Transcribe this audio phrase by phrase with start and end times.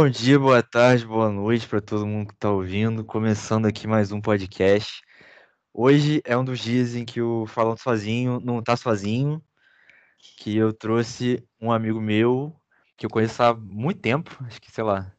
[0.00, 3.04] Bom dia, boa tarde, boa noite para todo mundo que está ouvindo.
[3.04, 5.02] Começando aqui mais um podcast.
[5.74, 9.42] Hoje é um dos dias em que o Falando Sozinho não está sozinho,
[10.36, 12.54] que eu trouxe um amigo meu
[12.96, 15.12] que eu conheço há muito tempo, acho que sei lá,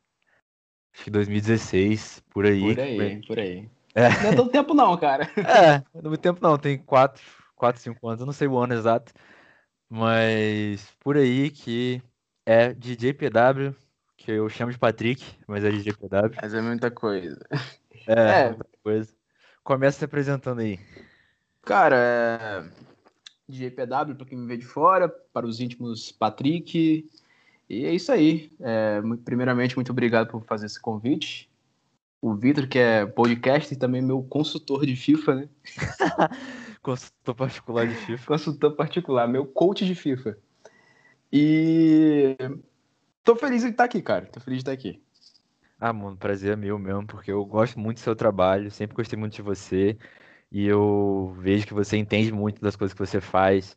[0.94, 2.74] acho que 2016, por aí.
[2.74, 3.70] Por aí, por aí.
[3.94, 4.10] É.
[4.10, 5.30] Não é tanto tempo não, cara.
[5.46, 7.22] É, não é muito tempo não, tem 4,
[7.54, 9.12] 4, 5 anos, eu não sei o ano exato,
[9.90, 12.02] mas por aí que
[12.46, 13.76] é DJ PW,
[14.30, 16.36] que eu chamo de Patrick, mas é DJ PW.
[16.40, 17.40] Mas é muita coisa.
[18.08, 18.50] É, é.
[18.50, 19.14] muita coisa.
[19.64, 20.80] Começa se apresentando aí.
[21.64, 22.64] Cara, é...
[23.48, 27.10] DJ PW, para quem me vê de fora, para os íntimos Patrick.
[27.68, 28.52] E é isso aí.
[28.60, 31.50] É, primeiramente, muito obrigado por fazer esse convite.
[32.22, 35.50] O Vitor, que é podcast e também meu consultor de FIFA, né?
[36.84, 38.28] consultor particular de FIFA.
[38.28, 40.38] Consultor particular, meu coach de FIFA.
[41.32, 42.36] E
[43.30, 44.26] tô feliz de estar aqui, cara.
[44.26, 45.00] Tô feliz de estar aqui.
[45.80, 49.18] Ah, mano, prazer é meu mesmo, porque eu gosto muito do seu trabalho, sempre gostei
[49.18, 49.98] muito de você.
[50.52, 53.76] E eu vejo que você entende muito das coisas que você faz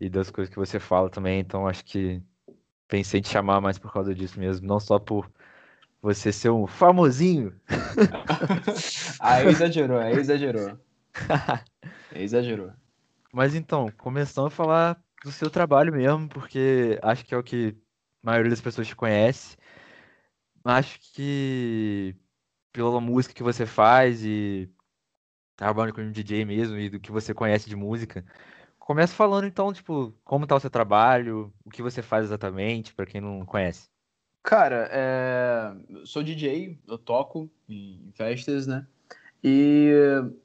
[0.00, 1.40] e das coisas que você fala também.
[1.40, 2.22] Então acho que
[2.86, 5.28] pensei em te chamar mais por causa disso mesmo, não só por
[6.00, 7.52] você ser um famosinho.
[9.18, 10.78] aí exagerou, aí exagerou.
[12.12, 12.70] aí exagerou.
[13.32, 17.76] Mas então, começando a falar do seu trabalho mesmo, porque acho que é o que
[18.22, 19.56] maioria das pessoas te conhece.
[20.64, 22.14] Acho que
[22.72, 24.70] pela música que você faz e
[25.56, 28.24] trabalhando como DJ mesmo e do que você conhece de música,
[28.78, 33.06] começa falando então, tipo, como tá o seu trabalho, o que você faz exatamente, para
[33.06, 33.88] quem não conhece.
[34.42, 35.74] Cara, é...
[36.04, 38.86] sou DJ, eu toco em festas, né?
[39.42, 39.90] E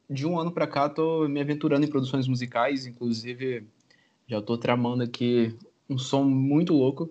[0.09, 3.67] de um ano para cá tô me aventurando em produções musicais, inclusive
[4.27, 5.55] já tô tramando aqui
[5.89, 7.09] um som muito louco,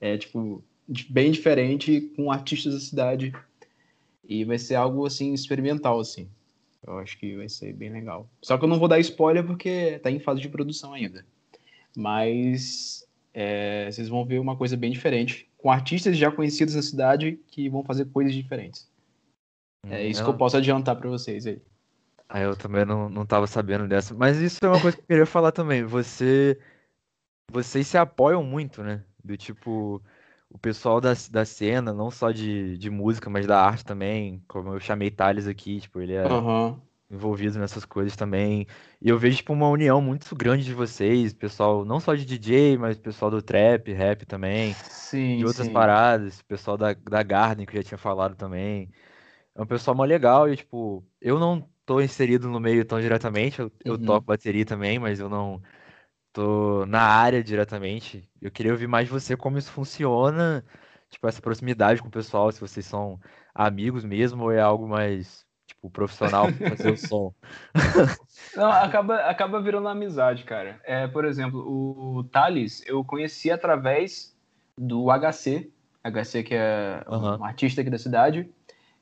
[0.00, 0.62] é tipo
[1.08, 3.32] bem diferente com artistas da cidade
[4.26, 6.28] e vai ser algo assim experimental assim.
[6.86, 8.28] Eu acho que vai ser bem legal.
[8.40, 11.24] Só que eu não vou dar spoiler porque tá em fase de produção ainda.
[11.96, 17.38] Mas é, vocês vão ver uma coisa bem diferente com artistas já conhecidos na cidade
[17.48, 18.88] que vão fazer coisas diferentes.
[19.84, 20.24] É hum, é isso eu...
[20.24, 21.60] que eu posso adiantar para vocês aí.
[22.28, 24.14] Ah, eu também não, não tava sabendo dessa.
[24.14, 25.82] Mas isso é uma coisa que eu queria falar também.
[25.84, 26.58] Você.
[27.50, 29.02] Vocês se apoiam muito, né?
[29.22, 30.02] Do tipo,
[30.50, 34.42] o pessoal da, da cena, não só de, de música, mas da arte também.
[34.48, 36.80] Como eu chamei Thales aqui, tipo, ele é uhum.
[37.10, 38.66] envolvido nessas coisas também.
[39.00, 42.78] E eu vejo, tipo, uma união muito grande de vocês, pessoal, não só de DJ,
[42.78, 44.74] mas pessoal do trap, rap também.
[44.74, 45.38] Sim.
[45.38, 45.72] De outras sim.
[45.72, 48.90] paradas, pessoal da, da Garden, que eu já tinha falado também.
[49.54, 53.58] É um pessoal mó legal e, tipo, eu não tô inserido no meio tão diretamente.
[53.58, 54.04] Eu, eu uhum.
[54.04, 55.60] toco bateria também, mas eu não
[56.32, 58.28] tô na área diretamente.
[58.40, 60.64] Eu queria ouvir mais de você como isso funciona,
[61.10, 63.18] tipo, essa proximidade com o pessoal, se vocês são
[63.54, 67.34] amigos mesmo ou é algo mais, tipo, profissional pra fazer o som.
[68.54, 70.80] Não, acaba, acaba virando amizade, cara.
[70.84, 74.36] É, por exemplo, o Thales eu conheci através
[74.76, 75.70] do HC,
[76.04, 77.38] HC que é uhum.
[77.38, 78.48] um artista aqui da cidade.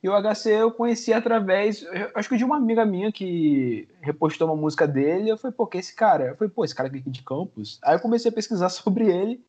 [0.07, 1.85] E o HC eu conheci através,
[2.15, 5.29] acho que de uma amiga minha que repostou uma música dele.
[5.29, 6.29] Eu falei, pô, que é esse cara?
[6.29, 7.81] Eu falei, pô, esse cara aqui de Campos.
[7.83, 9.45] Aí eu comecei a pesquisar sobre ele.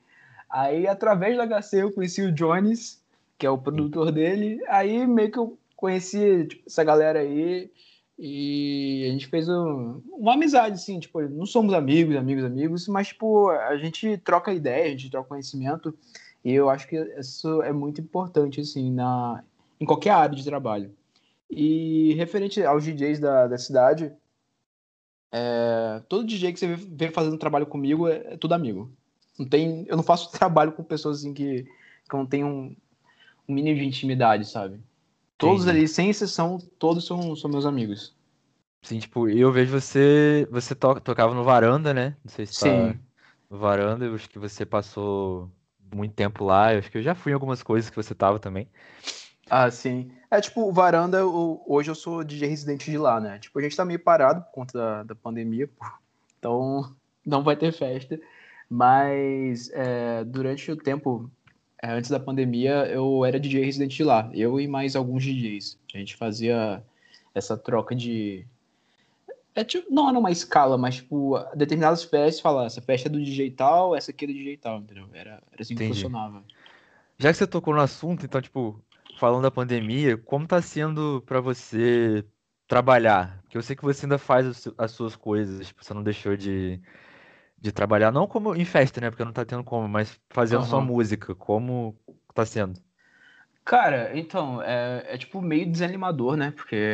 [0.50, 3.00] Aí, através do HC, eu conheci o Jones,
[3.38, 4.60] que é o produtor dele.
[4.68, 7.70] Aí meio que eu conheci tipo, essa galera aí.
[8.18, 13.10] E a gente fez um, uma amizade, assim, tipo, não somos amigos, amigos, amigos, mas,
[13.10, 15.96] tipo, a gente troca ideia, a gente troca conhecimento.
[16.44, 19.44] E eu acho que isso é muito importante, assim, na,
[19.80, 20.94] em qualquer área de trabalho.
[21.50, 24.14] E referente aos DJs da, da cidade,
[25.32, 28.92] é, todo DJ que você vê fazendo trabalho comigo é, é, tudo amigo.
[29.38, 31.64] Não tem, eu não faço trabalho com pessoas assim que,
[32.10, 32.76] que não tem um,
[33.48, 34.80] um mínimo de intimidade, sabe?
[35.38, 35.80] Todos Entendi.
[35.80, 38.16] ali, sem exceção, todos são, são meus amigos.
[38.82, 40.48] Sim, tipo, eu vejo você.
[40.50, 42.16] Você to, tocava no varanda, né?
[42.24, 43.00] Não sei se tá Sim.
[43.50, 45.52] no varanda, eu acho que você passou
[45.94, 46.74] muito tempo lá.
[46.74, 48.68] Eu acho que eu já fui em algumas coisas que você tava também.
[49.50, 50.12] Ah, sim.
[50.30, 53.40] É tipo, Varanda, eu, hoje eu sou DJ residente de lá, né?
[53.40, 55.70] Tipo, a gente tá meio parado por conta da, da pandemia,
[56.38, 56.96] então
[57.26, 58.20] não vai ter festa.
[58.70, 61.32] Mas é, durante o tempo,
[61.82, 64.30] é, antes da pandemia, eu era DJ residente de lá.
[64.34, 65.80] Eu e mais alguns DJs.
[65.94, 66.84] A gente fazia
[67.34, 68.46] essa troca de.
[69.56, 73.24] É, tipo, não era uma escala, mas tipo, determinadas festas, falar, essa festa é do
[73.24, 75.08] DJ tal, essa aqui é do DJ tal, entendeu?
[75.14, 76.02] Era, era assim que Entendi.
[76.02, 76.44] funcionava.
[77.18, 78.80] Já que você tocou no assunto, então, tipo,
[79.18, 82.26] falando da pandemia, como está sendo para você
[82.68, 83.40] trabalhar?
[83.42, 86.82] Porque eu sei que você ainda faz as suas coisas, tipo, você não deixou de,
[87.60, 89.10] de trabalhar, não como em festa, né?
[89.10, 90.68] Porque não tá tendo como, mas fazendo uhum.
[90.68, 91.98] sua música, como
[92.34, 92.80] tá sendo?
[93.66, 96.52] Cara, então, é, é tipo meio desanimador, né?
[96.52, 96.88] Porque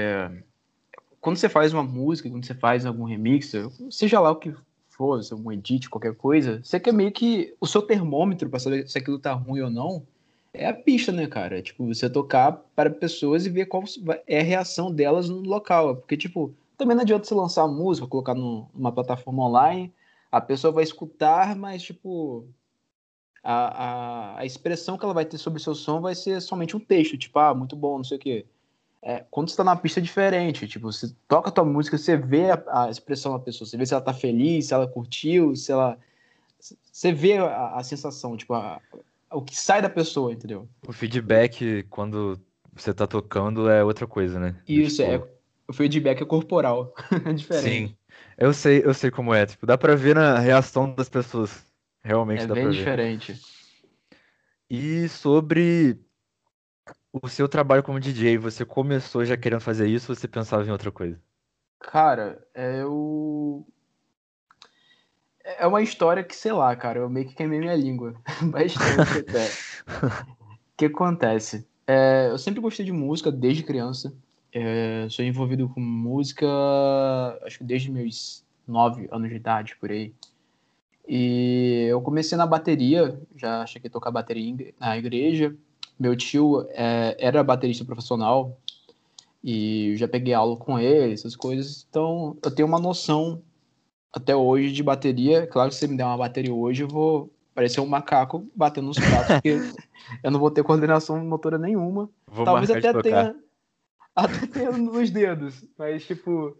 [1.21, 3.51] quando você faz uma música, quando você faz algum remix,
[3.91, 4.55] seja lá o que
[4.89, 8.97] for, um edit, qualquer coisa, você quer meio que o seu termômetro para saber se
[8.97, 10.05] aquilo tá ruim ou não
[10.53, 11.61] é a pista, né, cara?
[11.61, 13.83] Tipo, você tocar para pessoas e ver qual
[14.27, 15.95] é a reação delas no local.
[15.95, 19.93] Porque, tipo, também não adianta você lançar música, colocar numa plataforma online,
[20.31, 22.45] a pessoa vai escutar, mas, tipo,
[23.43, 26.77] a, a, a expressão que ela vai ter sobre o seu som vai ser somente
[26.77, 28.45] um texto, tipo, ah, muito bom, não sei o quê.
[29.01, 32.15] É, quando você tá na pista é diferente, tipo, você toca a tua música, você
[32.15, 35.55] vê a, a, expressão da pessoa, você vê se ela tá feliz, se ela curtiu,
[35.55, 35.97] se ela...
[36.59, 38.79] Você vê a, a sensação, tipo, a,
[39.33, 40.69] o que sai da pessoa, entendeu?
[40.87, 42.39] O feedback, quando
[42.71, 44.55] você tá tocando, é outra coisa, né?
[44.67, 45.11] Isso, tipo...
[45.11, 45.33] é.
[45.67, 46.93] O feedback é corporal.
[47.25, 47.89] é diferente.
[47.89, 47.97] Sim.
[48.37, 49.45] Eu sei, eu sei como é.
[49.45, 51.65] Tipo, dá pra ver na reação das pessoas.
[52.03, 52.77] Realmente é dá bem pra ver.
[52.77, 53.41] diferente.
[54.69, 55.99] E sobre
[57.11, 60.71] o seu trabalho como DJ, você começou já querendo fazer isso ou você pensava em
[60.71, 61.21] outra coisa?
[61.79, 63.67] Cara, eu
[65.43, 68.15] é uma história que, sei lá, cara, eu meio que queimei minha língua.
[68.41, 69.47] Bastante até.
[69.47, 70.33] O
[70.77, 71.67] que acontece?
[71.85, 74.13] É, eu sempre gostei de música desde criança.
[74.53, 76.47] É, sou envolvido com música,
[77.43, 80.13] acho que desde meus nove anos de idade, por aí.
[81.07, 85.53] E eu comecei na bateria, já cheguei a tocar bateria na igreja.
[85.99, 88.57] Meu tio é, era baterista profissional
[89.43, 91.85] e já peguei aula com ele, essas coisas.
[91.89, 93.41] Então eu tenho uma noção
[94.13, 95.47] até hoje de bateria.
[95.47, 98.87] Claro que se você me der uma bateria hoje, eu vou parecer um macaco batendo
[98.87, 99.49] nos pratos, porque
[100.23, 102.09] eu não vou ter coordenação motora nenhuma.
[102.27, 103.35] Vou Talvez até tenha,
[104.15, 106.55] até tenha nos dedos, mas tipo,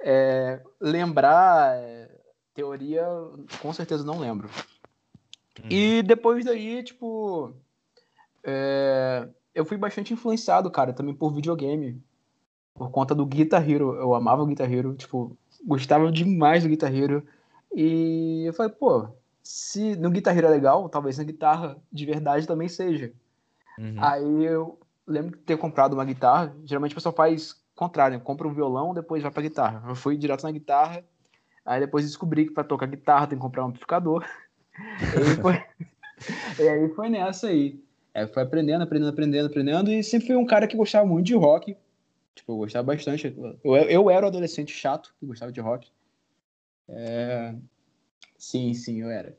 [0.00, 2.10] é, lembrar é,
[2.52, 3.04] teoria,
[3.60, 4.48] com certeza não lembro.
[5.60, 5.68] Hum.
[5.70, 7.52] E depois daí, tipo,
[8.44, 12.02] é, eu fui bastante influenciado, cara, também por videogame.
[12.74, 13.94] Por conta do Guitar Hero.
[13.94, 17.26] Eu amava o Guitar Hero, tipo, gostava demais do Guitar Hero.
[17.74, 19.08] E eu falei, pô,
[19.42, 23.12] se no Guitar Hero é legal, talvez na guitarra de verdade também seja.
[23.78, 23.96] Uhum.
[23.98, 26.54] Aí eu lembro de ter comprado uma guitarra.
[26.64, 28.24] Geralmente o pessoal faz contrário, né?
[28.24, 29.84] compra um violão, depois vai pra guitarra.
[29.88, 31.04] Eu fui direto na guitarra,
[31.64, 34.24] aí depois descobri que para tocar guitarra tem que comprar um amplificador.
[35.14, 35.64] e, aí foi...
[36.58, 37.80] e aí foi nessa aí.
[38.14, 41.34] Aí foi aprendendo, aprendendo, aprendendo, aprendendo, e sempre fui um cara que gostava muito de
[41.34, 41.76] rock.
[42.36, 43.34] Tipo, eu gostava bastante.
[43.64, 45.88] Eu, eu era o adolescente chato que gostava de rock.
[46.86, 47.54] É...
[48.38, 49.36] Sim, sim, eu era.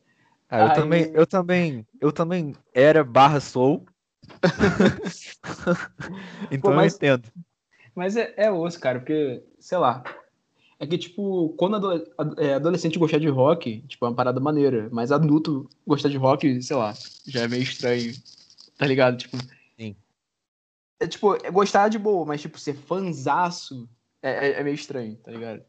[0.49, 0.75] Ah, eu Aí...
[0.75, 3.85] também, eu também, eu também era barra soul.
[6.51, 7.31] então Pô, mas, eu entendo.
[7.93, 10.03] Mas é, é osso, cara, porque, sei lá.
[10.79, 12.05] É que, tipo, quando
[12.37, 14.89] é, adolescente gostar de rock, tipo, é uma parada maneira.
[14.91, 16.93] Mas adulto gostar de rock, sei lá,
[17.27, 18.13] já é meio estranho.
[18.77, 19.17] Tá ligado?
[19.17, 19.37] Tipo,
[20.99, 23.89] é, tipo, é gostar de boa, mas, tipo, ser fanzaço
[24.21, 25.63] é, é, é, meio estranho, tá ligado?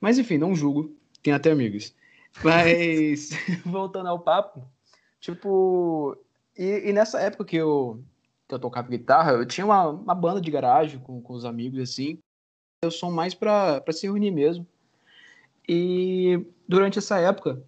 [0.00, 0.94] Mas, enfim, não julgo.
[1.22, 1.94] Tem até amigos.
[2.44, 3.30] Mas,
[3.64, 4.62] voltando ao papo,
[5.20, 6.16] tipo...
[6.56, 8.02] E, e, nessa época que eu,
[8.48, 11.80] que eu tocava guitarra, eu tinha uma, uma banda de garagem com, com os amigos,
[11.80, 12.18] assim.
[12.82, 14.66] Eu sou mais pra, pra se reunir mesmo.
[15.68, 17.62] E durante essa época,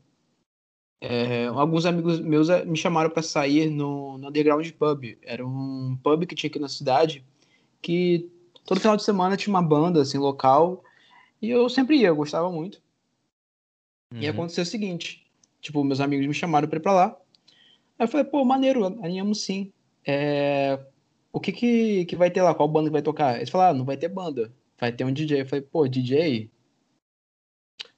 [1.01, 5.17] é, alguns amigos meus é, me chamaram para sair no, no Underground Pub.
[5.23, 7.25] Era um pub que tinha aqui na cidade,
[7.81, 8.29] que
[8.65, 10.83] todo final de semana tinha uma banda assim local,
[11.41, 12.83] e eu sempre ia, eu gostava muito.
[14.13, 14.21] Uhum.
[14.21, 15.25] E aconteceu o seguinte,
[15.61, 17.17] tipo, meus amigos me chamaram para ir para lá.
[17.99, 19.73] Aí eu falei, pô, maneiro, alinhamos sim.
[20.05, 20.79] É,
[21.33, 22.55] o que, que que vai ter lá?
[22.55, 23.37] Qual banda que vai tocar?
[23.37, 25.43] Eles falaram, ah, não vai ter banda, vai ter um DJ.
[25.43, 26.51] Eu falei, pô, DJ?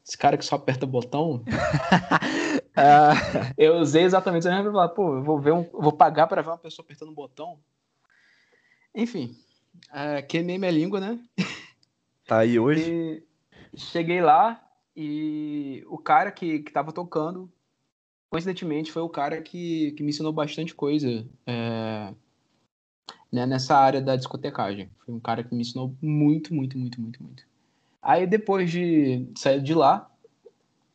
[0.06, 1.42] Esse cara que só aperta botão?
[2.70, 6.50] Uh, eu usei exatamente essa mesma pô, eu vou ver um, vou pagar para ver
[6.50, 7.58] uma pessoa apertando um botão.
[8.94, 9.36] Enfim,
[9.88, 11.18] uh, queimei minha língua, né?
[12.26, 13.22] Tá aí hoje.
[13.72, 17.50] E cheguei lá e o cara que, que tava tocando,
[18.28, 22.14] coincidentemente, foi o cara que, que me ensinou bastante coisa é,
[23.32, 24.90] né, nessa área da discotecagem.
[25.04, 27.44] Foi um cara que me ensinou muito, muito, muito, muito, muito.
[28.02, 30.10] Aí depois de sair de lá,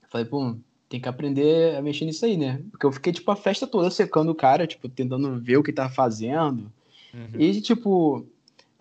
[0.09, 0.57] falei, pô,
[0.95, 2.63] tem que aprender a mexer nisso aí, né?
[2.71, 5.73] Porque eu fiquei, tipo, a festa toda secando o cara, tipo, tentando ver o que
[5.73, 6.71] tá fazendo.
[7.13, 7.29] Uhum.
[7.37, 8.25] E, tipo,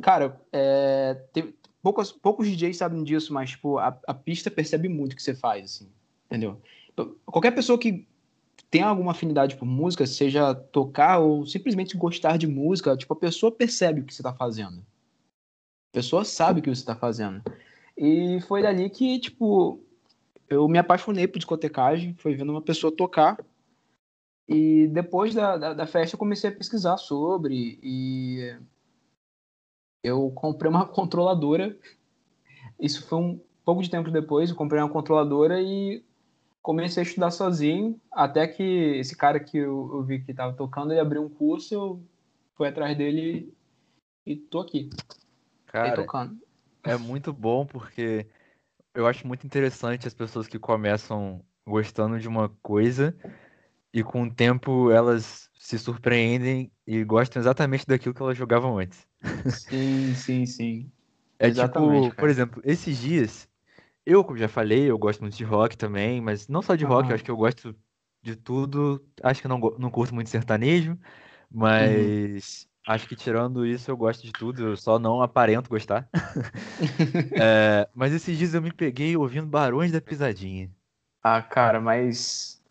[0.00, 1.52] cara, é, tem,
[1.82, 5.34] poucos, poucos DJs sabem disso, mas, tipo, a, a pista percebe muito o que você
[5.34, 5.88] faz, assim,
[6.26, 6.60] entendeu?
[7.26, 8.06] Qualquer pessoa que
[8.70, 13.50] tem alguma afinidade por música, seja tocar ou simplesmente gostar de música, tipo, a pessoa
[13.50, 14.78] percebe o que você tá fazendo.
[14.78, 17.42] A pessoa sabe o que você tá fazendo.
[17.98, 19.80] E foi dali que, tipo,
[20.48, 23.38] eu me apaixonei por discotecagem, foi vendo uma pessoa tocar.
[24.48, 28.56] E depois da, da, da, festa eu comecei a pesquisar sobre e
[30.02, 31.76] eu comprei uma controladora.
[32.78, 36.04] Isso foi um pouco de tempo depois, eu comprei uma controladora e
[36.60, 40.92] comecei a estudar sozinho, até que esse cara que eu, eu vi que estava tocando,
[40.92, 42.02] ele abriu um curso, eu
[42.54, 43.52] fui atrás dele
[44.26, 44.88] e tô aqui.
[45.66, 46.06] Cara,
[46.82, 48.26] é muito bom porque
[48.94, 53.16] eu acho muito interessante as pessoas que começam gostando de uma coisa
[53.92, 59.06] e com o tempo elas se surpreendem e gostam exatamente daquilo que elas jogavam antes.
[59.46, 60.92] Sim, sim, sim.
[61.38, 62.16] É tipo, exatamente, tipo, cara.
[62.16, 63.48] por exemplo, esses dias,
[64.06, 67.10] eu, como já falei, eu gosto muito de rock também, mas não só de rock,
[67.10, 67.76] eu acho que eu gosto
[68.22, 69.04] de tudo.
[69.22, 70.98] Acho que não, não curto muito sertanejo, uhum.
[71.50, 72.68] mas.
[72.86, 76.08] Acho que tirando isso eu gosto de tudo, eu só não aparento gostar.
[77.40, 80.70] é, mas esses dias eu me peguei ouvindo Barões da Pisadinha.
[81.22, 82.62] Ah, cara, mas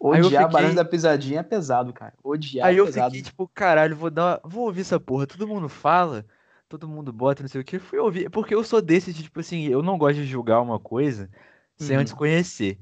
[0.00, 0.48] Odiar fiquei...
[0.48, 2.14] Barões da Pisadinha é pesado, cara.
[2.24, 3.10] Odiar Aí é eu pesado.
[3.10, 5.26] fiquei tipo, caralho, vou dar, vou ouvir essa porra.
[5.26, 6.24] Todo mundo fala,
[6.66, 7.78] todo mundo bota, não sei o que.
[7.78, 10.78] Fui ouvir, porque eu sou desse de, tipo assim, eu não gosto de julgar uma
[10.78, 11.28] coisa
[11.76, 12.02] sem uhum.
[12.02, 12.78] antes conhecer.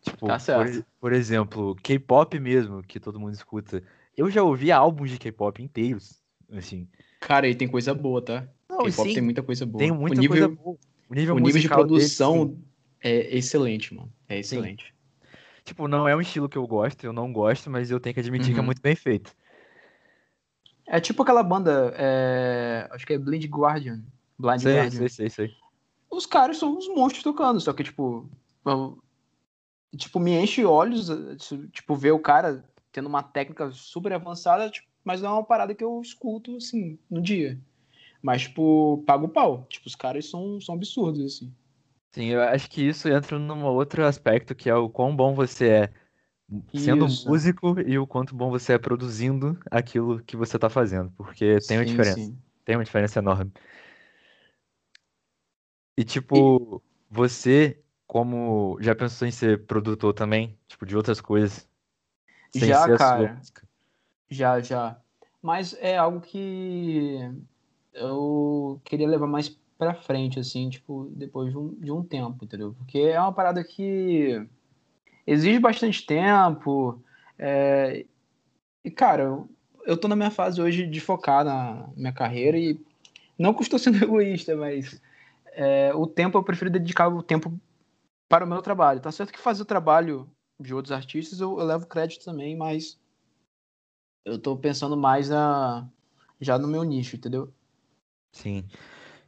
[0.00, 3.82] Tipo, tá por, por, exemplo, K-pop mesmo, que todo mundo escuta.
[4.18, 6.20] Eu já ouvi álbuns de K-pop inteiros,
[6.50, 6.88] assim.
[7.20, 8.48] Cara, aí tem coisa boa, tá?
[8.68, 9.78] K-pop tem muita coisa boa.
[9.78, 10.76] Tem muita o nível, coisa boa.
[11.08, 12.64] O nível, o nível de produção dele,
[13.00, 14.12] é excelente, mano.
[14.28, 14.86] É excelente.
[14.86, 15.38] Sim.
[15.62, 18.18] Tipo, não é um estilo que eu gosto, eu não gosto, mas eu tenho que
[18.18, 18.54] admitir uhum.
[18.54, 18.66] que é uhum.
[18.66, 19.32] muito bem feito.
[20.84, 22.88] É tipo aquela banda, é...
[22.90, 24.02] acho que é Blind Guardian.
[24.36, 24.98] Blind sei, Guardian.
[24.98, 25.50] Sei, sei, sei.
[26.10, 28.28] Os caras são uns monstros tocando, só que, tipo,
[29.96, 31.08] tipo, me enche olhos,
[31.70, 32.64] tipo, ver o cara
[32.98, 36.98] tendo uma técnica super avançada, tipo, mas não é uma parada que eu escuto, assim,
[37.08, 37.56] no dia.
[38.20, 39.66] Mas, tipo, pago o pau.
[39.70, 41.54] Tipo, os caras são, são absurdos, assim.
[42.10, 45.68] Sim, eu acho que isso entra num outro aspecto, que é o quão bom você
[45.68, 45.92] é
[46.74, 47.28] sendo Isso.
[47.28, 51.78] músico e o quanto bom você é produzindo aquilo que você tá fazendo, porque tem
[51.78, 52.16] uma diferença.
[52.16, 52.36] sim.
[52.64, 53.52] Tem uma diferença enorme.
[55.96, 61.68] E tipo, você, como já pensou em ser produtor também, tipo, de outras coisas,
[62.52, 63.34] sem Já, cara.
[63.34, 63.62] música?
[64.30, 64.96] Já, já.
[65.42, 67.18] Mas é algo que
[67.94, 72.74] eu queria levar mais pra frente, assim, tipo, depois de um, de um tempo, entendeu?
[72.76, 74.44] Porque é uma parada que
[75.26, 77.00] exige bastante tempo.
[77.38, 78.04] É...
[78.84, 79.48] E, cara, eu,
[79.86, 82.78] eu tô na minha fase hoje de focar na minha carreira e
[83.38, 85.00] não que estou sendo egoísta, mas
[85.52, 87.52] é, o tempo eu prefiro dedicar o tempo
[88.28, 89.00] para o meu trabalho.
[89.00, 90.28] Tá certo que fazer o trabalho
[90.60, 92.98] de outros artistas eu, eu levo crédito também, mas
[94.24, 95.88] eu tô pensando mais na,
[96.40, 97.52] já no meu nicho, entendeu?
[98.32, 98.64] Sim.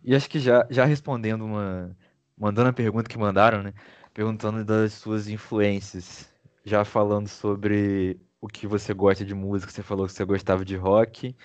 [0.03, 1.97] E acho que já, já respondendo uma.
[2.37, 3.75] Mandando a pergunta que mandaram, né?
[4.15, 6.29] Perguntando das suas influências.
[6.65, 10.77] Já falando sobre o que você gosta de música, você falou que você gostava de
[10.77, 11.37] rock.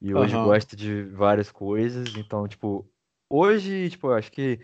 [0.00, 0.44] E hoje uhum.
[0.44, 2.16] gosta de várias coisas.
[2.16, 2.88] Então, tipo,
[3.28, 4.60] hoje, tipo, eu acho que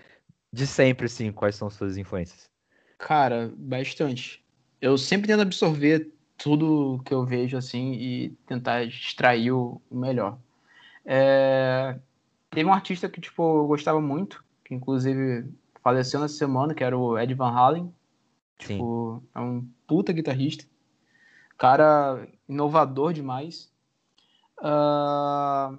[0.52, 2.50] de sempre, assim, quais são suas influências?
[2.98, 4.45] Cara, bastante.
[4.80, 10.38] Eu sempre tento absorver tudo que eu vejo, assim, e tentar extrair o melhor.
[11.04, 11.98] É...
[12.50, 15.48] Teve um artista que, tipo, eu gostava muito, que inclusive
[15.82, 17.92] faleceu nessa semana, que era o Ed Van Halen.
[18.58, 19.28] Tipo, Sim.
[19.34, 20.64] é um puta guitarrista.
[21.58, 23.72] Cara inovador demais.
[24.58, 25.78] Uh...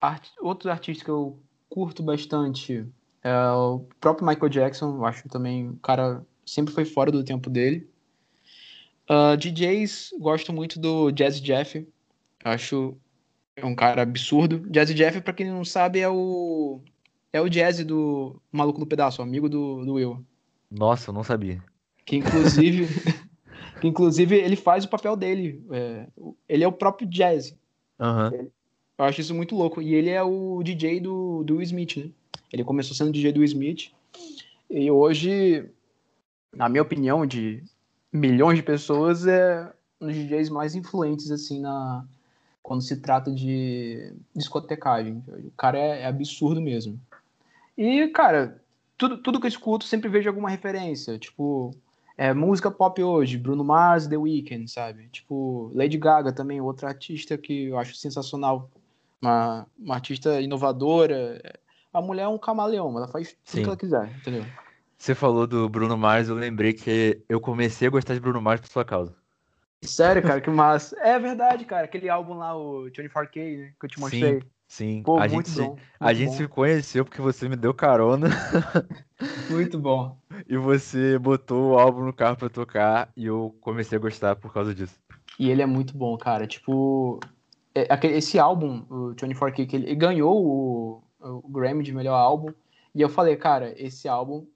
[0.00, 0.28] Art...
[0.40, 2.86] Outros artistas que eu curto bastante
[3.22, 7.48] é o próprio Michael Jackson, eu acho também o cara sempre foi fora do tempo
[7.50, 7.88] dele.
[9.08, 11.86] Uh, DJs, gosto muito do Jazz Jeff.
[12.44, 12.96] Acho
[13.60, 14.66] é um cara absurdo.
[14.70, 16.80] Jazzy Jeff, pra quem não sabe, é o.
[17.32, 20.24] É o Jazzy do Maluco no Pedaço, amigo do, do Will.
[20.70, 21.62] Nossa, eu não sabia.
[22.04, 22.86] Que inclusive.
[23.80, 25.62] que inclusive ele faz o papel dele.
[25.70, 26.06] É,
[26.48, 27.56] ele é o próprio Jazzy.
[27.98, 28.50] Uhum.
[28.98, 29.80] Eu acho isso muito louco.
[29.80, 32.10] E ele é o DJ do, do Will Smith, né?
[32.52, 33.92] Ele começou sendo DJ do Will Smith.
[34.68, 35.68] E hoje,
[36.54, 37.62] na minha opinião, de
[38.12, 42.04] milhões de pessoas, é um dos DJs mais influentes, assim, na,
[42.62, 45.22] quando se trata de discotecagem.
[45.28, 47.00] O cara é, é absurdo mesmo.
[47.76, 48.60] E, cara,
[48.98, 51.18] tudo, tudo que eu escuto sempre vejo alguma referência.
[51.18, 51.74] Tipo,
[52.16, 55.08] é, música pop hoje, Bruno Mars, The Weeknd, sabe?
[55.08, 58.70] Tipo, Lady Gaga também, outra artista que eu acho sensacional.
[59.22, 61.40] Uma, uma artista inovadora.
[61.92, 63.62] A mulher é um camaleão, ela faz tudo Sim.
[63.62, 64.44] que ela quiser, entendeu?
[65.00, 68.60] Você falou do Bruno Mars, eu lembrei que eu comecei a gostar de Bruno Mars
[68.60, 69.16] por sua causa.
[69.82, 70.94] Sério, cara, que massa.
[71.00, 71.86] É verdade, cara.
[71.86, 74.40] Aquele álbum lá, o 24K, né, que eu te mostrei.
[74.40, 75.02] Sim, sim.
[75.02, 78.28] Pô, a gente, bom, a gente se conheceu porque você me deu carona.
[79.48, 80.18] Muito bom.
[80.46, 84.52] e você botou o álbum no carro pra tocar e eu comecei a gostar por
[84.52, 85.00] causa disso.
[85.38, 86.46] E ele é muito bom, cara.
[86.46, 87.20] Tipo,
[87.74, 92.52] é, esse álbum, o 24 Kick, ele ganhou o, o Grammy de melhor álbum.
[92.94, 94.46] E eu falei, cara, esse álbum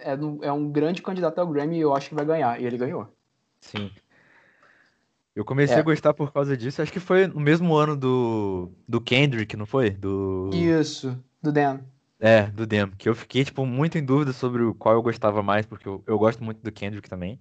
[0.00, 2.60] é, é um grande candidato ao Grammy e eu acho que vai ganhar.
[2.60, 3.08] E ele ganhou.
[3.60, 3.90] Sim.
[5.34, 5.80] Eu comecei é.
[5.80, 6.82] a gostar por causa disso.
[6.82, 9.90] Acho que foi no mesmo ano do, do Kendrick, não foi?
[9.90, 10.50] Do...
[10.52, 11.80] Isso, do Dan.
[12.18, 12.90] É, do Dem.
[12.98, 16.02] Que eu fiquei, tipo, muito em dúvida sobre o qual eu gostava mais, porque eu,
[16.06, 17.38] eu gosto muito do Kendrick também.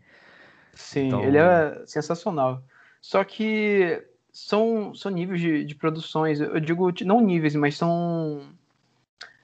[0.74, 1.24] Sim, então...
[1.24, 2.64] ele é sensacional.
[3.02, 8.42] Só que são, são níveis de, de produções, eu digo, não níveis, mas são,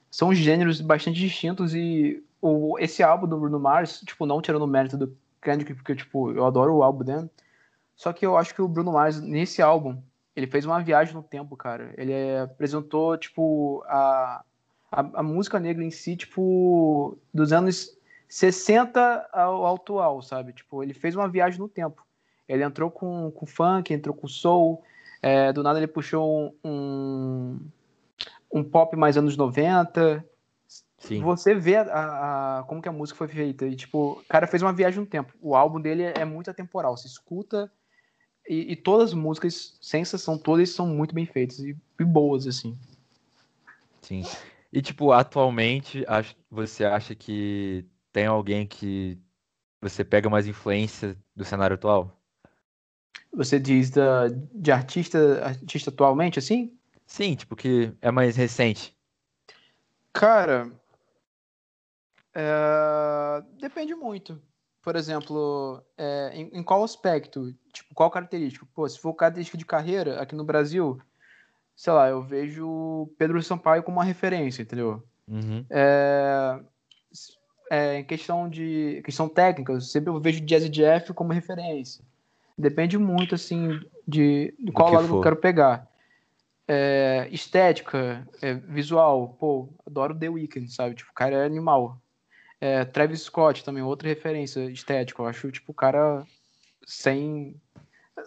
[0.08, 4.66] são gêneros bastante distintos e o, esse álbum do Bruno Mars, tipo, não tirando o
[4.66, 7.30] mérito do Kendrick, porque, tipo, eu adoro o álbum dele,
[7.96, 9.96] só que eu acho que o Bruno Mars, nesse álbum,
[10.36, 11.94] ele fez uma viagem no tempo, cara.
[11.96, 14.44] Ele apresentou, tipo, a,
[14.92, 17.96] a, a música negra em si, tipo, dos anos
[18.28, 20.52] 60 ao, atual, sabe?
[20.52, 22.04] Tipo, ele fez uma viagem no tempo.
[22.46, 24.82] Ele entrou com, com funk, entrou com soul,
[25.22, 27.58] é, do nada ele puxou um,
[28.52, 30.22] um pop mais anos 90.
[31.04, 31.20] Sim.
[31.20, 33.66] Você vê a, a, como que a música foi feita.
[33.66, 35.34] E, tipo, o cara fez uma viagem no tempo.
[35.38, 36.96] O álbum dele é muito atemporal.
[36.96, 37.70] Se escuta
[38.48, 42.46] e, e, todas as músicas, sem exceção, todas são muito bem feitas e, e boas,
[42.46, 42.78] assim.
[44.00, 44.22] Sim.
[44.72, 46.06] E, tipo, atualmente,
[46.50, 49.18] você acha que tem alguém que
[49.78, 52.18] você pega mais influência do cenário atual?
[53.34, 56.72] Você diz da, de artista, artista atualmente, assim?
[57.06, 58.96] Sim, tipo, que é mais recente.
[60.14, 60.70] Cara,
[62.34, 63.42] é...
[63.60, 64.40] depende muito.
[64.82, 67.54] Por exemplo, é, em, em, qual aspecto?
[67.72, 68.66] Tipo, qual característica?
[68.74, 71.00] Pô, se for característica de carreira, aqui no Brasil,
[71.74, 75.02] sei lá, eu vejo Pedro Sampaio como uma referência, entendeu?
[75.26, 75.64] Uhum.
[75.70, 76.60] É,
[77.70, 82.04] é, em questão de questão técnica, eu sempre vejo Jazzy Jeff como referência.
[82.56, 85.88] Depende muito, assim, de, de qual lado eu quero pegar.
[86.68, 90.94] É, estética, é, visual, pô, adoro The Weeknd, sabe?
[90.94, 91.98] Tipo, o cara é animal.
[92.64, 95.20] É, Travis Scott também, outra referência estética.
[95.20, 96.24] Eu acho, tipo, o cara
[96.86, 97.60] sem.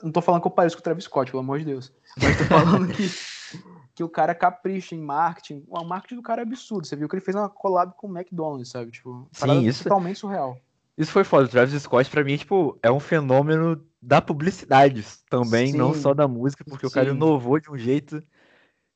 [0.04, 1.92] Não tô falando que eu pareço com o Travis Scott, pelo amor de Deus.
[2.22, 3.10] Mas tô falando que,
[3.96, 5.64] que o cara capricha em marketing.
[5.68, 6.86] O marketing do cara é absurdo.
[6.86, 8.92] Você viu que ele fez uma collab com o McDonald's, sabe?
[8.92, 9.82] Tipo, Sim, isso...
[9.82, 10.56] totalmente surreal.
[10.96, 11.46] Isso foi foda.
[11.46, 15.78] O Travis Scott, pra mim, tipo, é um fenômeno da publicidade também, Sim.
[15.80, 16.92] não só da música, porque Sim.
[16.92, 18.22] o cara inovou de um jeito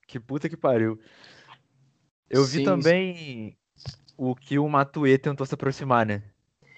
[0.05, 0.99] que puta que pariu.
[2.29, 2.59] Eu Sim.
[2.59, 3.57] vi também
[4.21, 6.21] o que o Matue tentou se aproximar, né?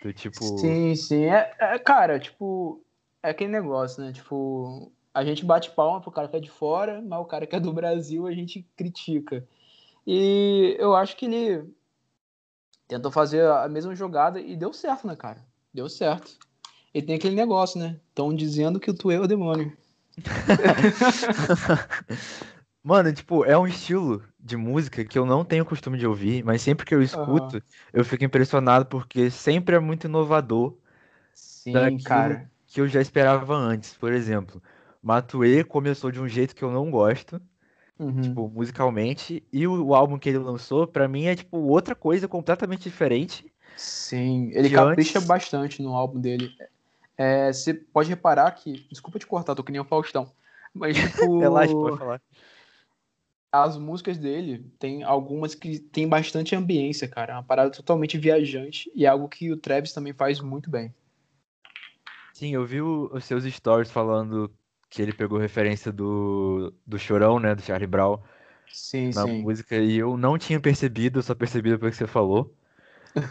[0.01, 0.41] Do tipo.
[0.57, 1.25] Sim, sim.
[1.25, 2.81] É, é, cara, tipo,
[3.21, 4.13] é aquele negócio, né?
[4.13, 7.53] Tipo, a gente bate palma pro cara que é de fora, mas o cara que
[7.53, 9.45] é do Brasil a gente critica.
[10.07, 11.69] E eu acho que ele
[12.87, 15.45] tentou fazer a mesma jogada e deu certo, né, cara?
[15.73, 16.37] Deu certo.
[16.93, 17.99] E tem aquele negócio, né?
[18.07, 19.75] Estão dizendo que o tu é o demônio.
[22.81, 26.61] Mano, tipo, é um estilo de música que eu não tenho costume de ouvir, mas
[26.61, 27.61] sempre que eu escuto, uhum.
[27.93, 30.75] eu fico impressionado porque sempre é muito inovador.
[31.33, 32.51] Sim, cara.
[32.67, 33.93] Que eu já esperava antes.
[33.93, 34.61] Por exemplo,
[35.01, 37.41] Matue começou de um jeito que eu não gosto,
[37.97, 38.19] uhum.
[38.19, 42.27] tipo, musicalmente, e o, o, álbum que ele lançou, para mim, é, tipo, outra coisa
[42.27, 43.49] completamente diferente.
[43.77, 45.27] Sim, ele capricha antes...
[45.27, 46.51] bastante no álbum dele.
[47.17, 48.85] É, você pode reparar que.
[48.89, 50.29] Desculpa te cortar, tô que nem o Faustão.
[50.73, 51.39] Mas, tipo.
[51.39, 52.21] Relaxa, pode falar.
[53.53, 57.33] As músicas dele tem algumas que tem bastante ambiência, cara.
[57.33, 60.91] É uma parada totalmente viajante e é algo que o Travis também faz muito bem.
[62.33, 64.51] Sim, eu vi os seus stories falando
[64.89, 68.17] que ele pegou referência do, do Chorão, né, do Charlie Brown,
[68.71, 69.41] sim, na sim.
[69.43, 72.55] música, e eu não tinha percebido, eu só percebi depois que você falou,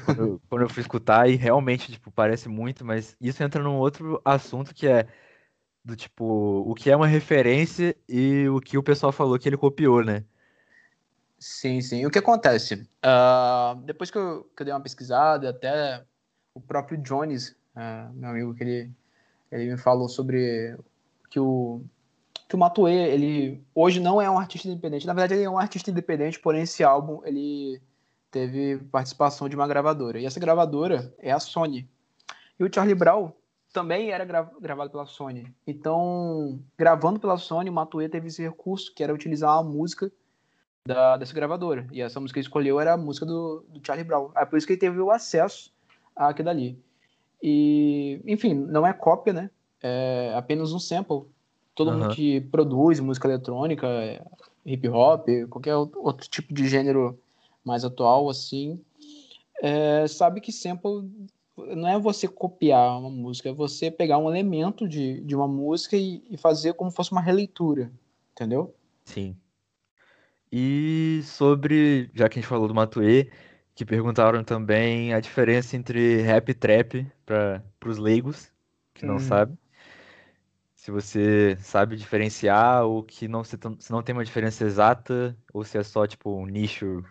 [0.05, 3.77] quando, eu, quando eu fui escutar, e realmente, tipo, parece muito, mas isso entra num
[3.77, 5.07] outro assunto que é
[5.85, 6.25] do tipo,
[6.67, 10.25] o que é uma referência e o que o pessoal falou que ele copiou, né?
[11.39, 12.07] Sim, sim.
[12.07, 12.87] O que acontece?
[13.05, 16.05] Uh, depois que eu, que eu, dei uma pesquisada, até
[16.55, 18.91] o próprio Jones, uh, meu amigo, que ele,
[19.51, 20.77] ele me falou sobre
[21.29, 21.83] que o
[22.53, 25.07] que o Matue, ele hoje não é um artista independente.
[25.07, 27.81] Na verdade, ele é um artista independente, porém esse álbum ele
[28.31, 30.21] teve participação de uma gravadora.
[30.21, 31.89] E essa gravadora é a Sony.
[32.61, 33.33] E o Charlie Brown
[33.73, 35.53] também era gra gravado pela Sony.
[35.67, 40.11] Então, gravando pela Sony, o Matue teve esse recurso, que era utilizar a música
[40.87, 41.87] da, dessa gravadora.
[41.91, 44.31] E essa música que ele escolheu era a música do, do Charlie Brown.
[44.37, 45.73] É por isso que ele teve o acesso
[46.15, 46.79] àquilo dali.
[47.43, 49.51] E, enfim, não é cópia, né?
[49.83, 51.25] é apenas um sample.
[51.75, 51.99] Todo uhum.
[51.99, 53.87] mundo que produz música eletrônica,
[54.65, 57.19] hip hop, qualquer outro tipo de gênero
[57.65, 58.81] mais atual, assim,
[59.61, 61.11] é, sabe que sample
[61.57, 65.97] não é você copiar uma música, é você pegar um elemento de, de uma música
[65.97, 67.93] e, e fazer como fosse uma releitura,
[68.33, 68.75] entendeu?
[69.05, 69.37] Sim.
[70.51, 73.31] E sobre, já que a gente falou do Matue,
[73.75, 78.53] que perguntaram também a diferença entre rap e trap para os leigos,
[78.93, 79.21] que não hum.
[79.21, 79.59] sabem.
[80.75, 85.65] Se você sabe diferenciar ou que não se, se não tem uma diferença exata ou
[85.65, 87.05] se é só tipo um nicho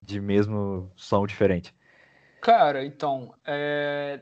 [0.00, 1.74] de mesmo som diferente.
[2.40, 4.20] Cara, então, é...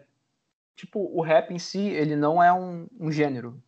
[0.75, 3.61] tipo, o rap em si, ele não é um, um gênero.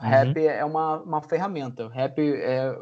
[0.00, 0.08] Uhum.
[0.08, 1.88] Rap é uma, uma ferramenta.
[1.88, 2.78] Rap é,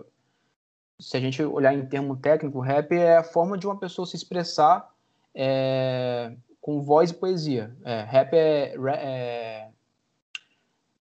[0.98, 4.16] se a gente olhar em termo técnico, rap é a forma de uma pessoa se
[4.16, 4.88] expressar
[5.34, 7.74] é, com voz e poesia.
[7.84, 9.68] É, rap é, é,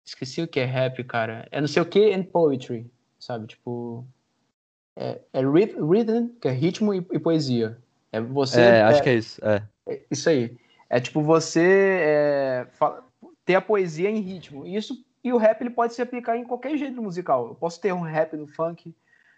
[0.04, 1.48] Esqueci o que é rap, cara.
[1.52, 3.48] É não sei o que and poetry, sabe?
[3.48, 4.06] Tipo.
[4.94, 7.81] É, é rhythm, que é ritmo e, e poesia.
[8.12, 8.62] É você.
[8.62, 9.46] É, acho é que é isso.
[9.46, 9.64] É.
[9.88, 10.02] é.
[10.10, 10.58] Isso aí.
[10.90, 12.68] É tipo você é,
[13.46, 14.66] ter a poesia em ritmo.
[14.66, 17.48] Isso e o rap ele pode se aplicar em qualquer gênero musical.
[17.48, 18.94] Eu posso ter um rap no funk,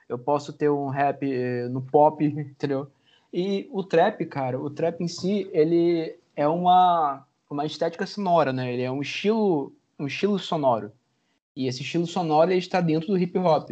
[0.07, 2.89] eu posso ter um rap eh, no pop, entendeu?
[3.33, 8.71] E o trap, cara, o trap em si, ele é uma, uma estética sonora, né?
[8.71, 10.91] Ele é um estilo, um estilo sonoro.
[11.55, 13.71] E esse estilo sonoro ele está dentro do hip hop.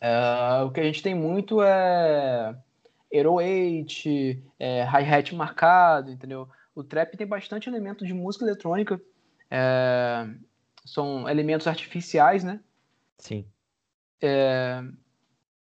[0.00, 2.56] É, o que a gente tem muito é
[3.12, 6.48] 808, é, hi-hat marcado, entendeu?
[6.74, 9.00] O trap tem bastante elementos de música eletrônica,
[9.50, 10.28] é,
[10.84, 12.60] são elementos artificiais, né?
[13.18, 13.44] Sim
[14.20, 14.82] é,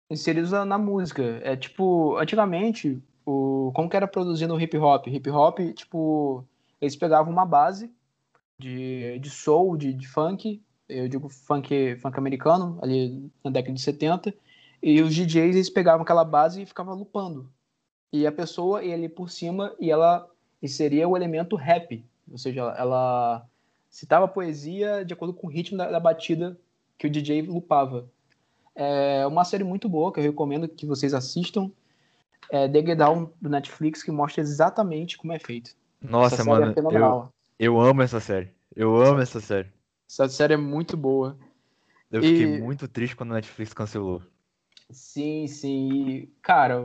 [0.10, 1.24] inseridos na, na, música.
[1.44, 5.08] É tipo, antigamente, o, como que era produzido o hip hop?
[5.08, 6.46] Hip hop, tipo,
[6.80, 7.92] eles pegavam uma base
[8.58, 13.82] de, de soul, de, de funk, eu digo funk, funk americano, ali na década de
[13.82, 14.34] 70,
[14.84, 17.50] e os DJs eles pegavam aquela base e ficavam lupando.
[18.12, 20.30] E a pessoa ia ali por cima e ela
[20.62, 23.48] inseria o elemento rap, ou seja, ela,
[23.94, 26.60] citava poesia de acordo com o ritmo da, da batida
[26.98, 28.10] que o DJ lupava.
[28.76, 31.72] É uma série muito boa que eu recomendo que vocês assistam.
[32.50, 35.76] É The Get Down do Netflix, que mostra exatamente como é feito.
[36.02, 38.50] Nossa, essa mano, é eu, eu amo essa série.
[38.76, 39.70] Eu amo essa série.
[40.10, 41.38] Essa série é muito boa.
[42.12, 42.28] Eu e...
[42.28, 44.24] fiquei muito triste quando a Netflix cancelou.
[44.94, 45.90] Sim, sim.
[45.92, 46.82] E, cara,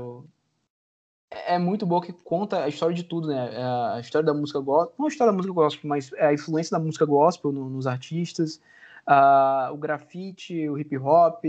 [1.31, 3.55] é muito boa que conta a história de tudo, né?
[3.55, 3.62] É
[3.97, 6.77] a história da música gospel, não a história da música gospel, mas é a influência
[6.77, 8.61] da música gospel no, nos artistas,
[9.07, 11.44] uh, o grafite, o hip hop,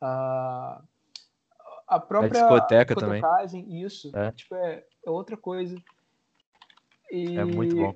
[0.00, 0.80] a,
[1.86, 3.22] a própria a discoteca também.
[3.82, 4.30] Isso, é.
[4.32, 5.76] Tipo, é, é outra coisa.
[7.10, 7.94] E, é muito bom.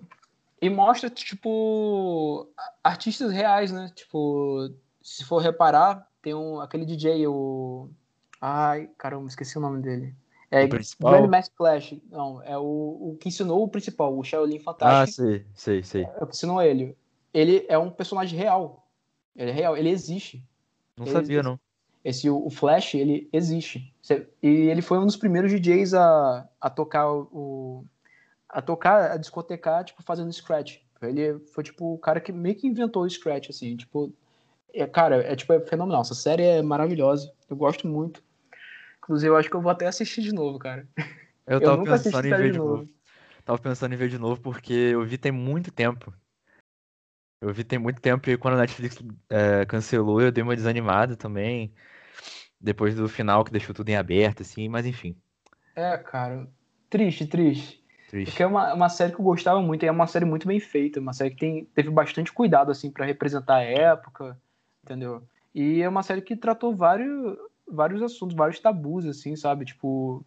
[0.61, 2.49] E mostra, tipo,
[2.83, 3.91] artistas reais, né?
[3.95, 4.71] Tipo,
[5.03, 7.91] se for reparar, tem um, aquele DJ, o.
[8.41, 10.15] Ai, caramba, esqueci o nome dele.
[10.51, 11.95] É Grand Mass Clash.
[12.11, 15.23] Não, é o, o que ensinou o principal, o Shaolin Fantástico.
[15.23, 16.03] Ah, sei, sei, sei.
[16.05, 16.97] É o que ensinou ele.
[17.33, 18.87] Ele é um personagem real.
[19.35, 20.45] Ele é real, ele existe.
[20.97, 21.45] Não ele sabia, existe.
[21.45, 21.61] não.
[22.05, 23.95] Esse, o, Flash, ele existe.
[24.43, 27.87] E ele foi um dos primeiros DJs a, a tocar o.
[28.49, 30.79] a tocar, a discotecar, tipo, fazendo scratch.
[31.01, 34.13] Ele foi, tipo, o cara que meio que inventou o scratch, assim, tipo.
[34.73, 36.03] É, cara, é tipo, é fenomenal.
[36.03, 37.33] Essa série é maravilhosa.
[37.49, 38.23] Eu gosto muito.
[38.99, 40.87] Inclusive, eu acho que eu vou até assistir de novo, cara.
[41.45, 42.77] Eu tava eu pensando em ver de novo.
[42.77, 42.89] novo.
[43.45, 46.15] Tava pensando em ver de novo porque eu vi tem muito tempo.
[47.41, 48.97] Eu vi tem muito tempo e quando a Netflix
[49.29, 51.75] é, cancelou, eu dei uma desanimada também
[52.61, 55.17] depois do final que deixou tudo em aberto, assim, mas enfim.
[55.75, 56.49] É, cara,
[56.89, 57.83] triste, triste.
[58.09, 58.31] Triste.
[58.31, 60.61] Porque é uma, uma série que eu gostava muito, e é uma série muito bem
[60.61, 64.39] feita, uma série que tem, teve bastante cuidado, assim, para representar a época,
[64.85, 65.23] entendeu?
[65.55, 67.37] E é uma série que tratou vários,
[67.68, 69.64] vários assuntos, vários tabus, assim, sabe?
[69.64, 70.25] Tipo,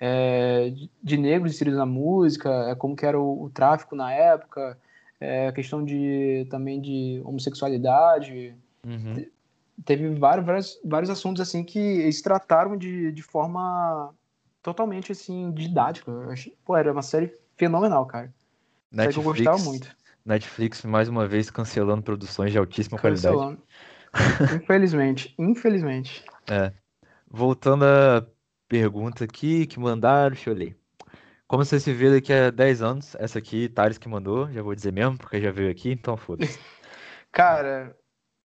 [0.00, 4.78] é, de negros inseridos na música, é como que era o, o tráfico na época,
[5.20, 8.54] é, a questão de também de homossexualidade.
[8.84, 9.24] Uhum
[9.84, 14.14] teve vários, vários, vários assuntos assim que eles trataram de, de forma
[14.62, 16.10] totalmente assim didática.
[16.28, 18.32] Achei, pô, era uma série fenomenal, cara.
[18.90, 19.96] Netflix, eu gostava muito.
[20.24, 23.38] Netflix mais uma vez cancelando produções de altíssima cancelando.
[23.38, 23.62] qualidade.
[24.56, 26.24] Infelizmente, infelizmente.
[26.50, 26.72] É.
[27.30, 28.26] Voltando à
[28.68, 30.76] pergunta aqui que mandaram, deixa eu ler.
[31.46, 33.14] Como você se vê daqui a 10 anos?
[33.16, 36.58] Essa aqui, Thales que mandou, já vou dizer mesmo, porque já veio aqui, então foda-se.
[37.30, 37.96] Cara,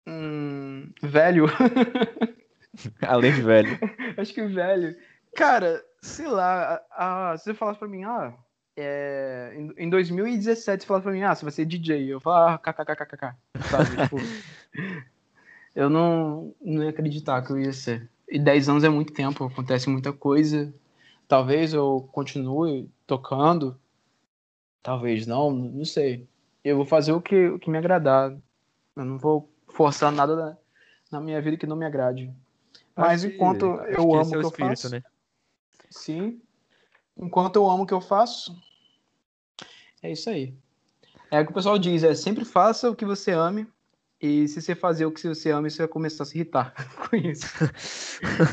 [0.07, 1.45] Hum, velho.
[3.01, 3.79] Além de velho.
[4.17, 4.95] Acho que velho.
[5.35, 8.33] Cara, sei lá, a, a, se você falasse pra mim, ah,
[8.77, 12.13] é, em, em 2017 você falasse pra mim, ah, você vai ser DJ.
[12.13, 13.33] Eu falo, ah, kkkkkk.
[13.69, 14.03] Sabe?
[14.03, 14.17] tipo,
[15.75, 18.09] eu não, não ia acreditar que eu ia ser.
[18.29, 20.73] E 10 anos é muito tempo, acontece muita coisa.
[21.27, 23.79] talvez eu continue tocando,
[24.81, 26.27] talvez não, não sei.
[26.63, 28.31] Eu vou fazer o que, o que me agradar.
[28.95, 30.57] Eu não vou forçar nada na,
[31.11, 32.33] na minha vida que não me agrade.
[32.95, 34.89] Mas acho enquanto que, eu amo o que, é eu espírito, faço.
[34.89, 35.03] Né?
[35.89, 36.41] Sim.
[37.17, 38.55] Enquanto eu amo o que eu faço,
[40.01, 40.53] é isso aí.
[41.29, 43.67] É o que o pessoal diz, é sempre faça o que você ame,
[44.23, 47.13] e se você fazer o que você ama, você vai começar a se irritar com
[47.17, 47.45] isso.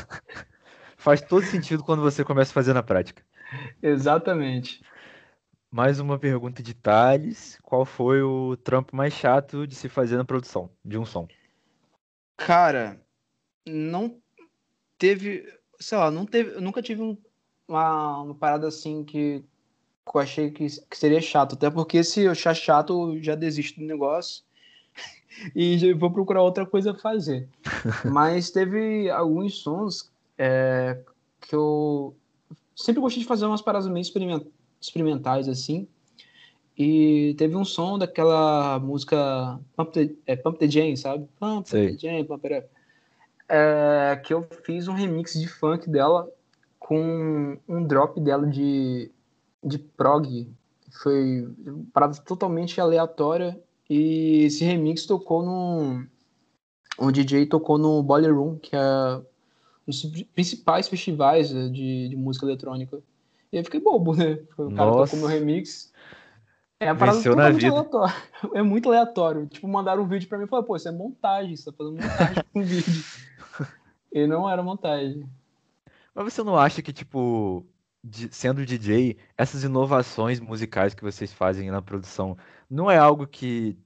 [0.97, 3.23] Faz todo sentido quando você começa a fazer na prática.
[3.81, 4.83] Exatamente.
[5.71, 7.57] Mais uma pergunta de Thales.
[7.63, 11.25] Qual foi o trampo mais chato de se fazer na produção de um som?
[12.35, 13.01] Cara,
[13.65, 14.19] não
[14.97, 15.47] teve,
[15.79, 17.17] sei lá, não teve, eu nunca tive um,
[17.65, 19.41] uma, uma parada assim que,
[20.05, 21.55] que eu achei que, que, seria chato.
[21.55, 24.43] Até porque se eu achar chato, eu já desisto do negócio
[25.55, 27.47] e vou procurar outra coisa fazer.
[28.05, 30.99] Mas teve alguns sons é,
[31.39, 32.15] que eu
[32.75, 34.05] sempre gostei de fazer umas paradas meio
[34.79, 35.87] experimentais assim.
[36.77, 41.27] E teve um som daquela música Pump the, é, Pump the Jam, sabe?
[41.39, 41.95] Pump Sei.
[41.95, 42.67] the Jam, Pump it up.
[43.47, 46.27] É, que eu fiz um remix de funk dela
[46.79, 49.11] com um drop dela de,
[49.63, 50.49] de prog.
[51.03, 53.59] Foi uma parada totalmente aleatória.
[53.93, 56.05] E esse remix tocou no.
[56.97, 59.23] O DJ tocou no Boiler Room, que é um
[59.85, 60.01] dos
[60.33, 63.03] principais festivais de, de música eletrônica.
[63.51, 64.39] E eu fiquei bobo, né?
[64.57, 65.11] O cara Nossa.
[65.11, 65.91] tocou meu remix.
[66.79, 68.15] É uma parada Venceu totalmente aleatória.
[68.55, 69.47] É muito aleatório.
[69.47, 72.01] Tipo, mandaram um vídeo pra mim e falaram, pô, isso é montagem, você tá fazendo
[72.01, 73.03] montagem com vídeo.
[74.13, 75.25] E não era montagem.
[76.13, 77.65] Mas você não acha que, tipo,
[78.29, 82.37] sendo DJ, essas inovações musicais que vocês fazem na produção
[82.71, 83.77] não é algo que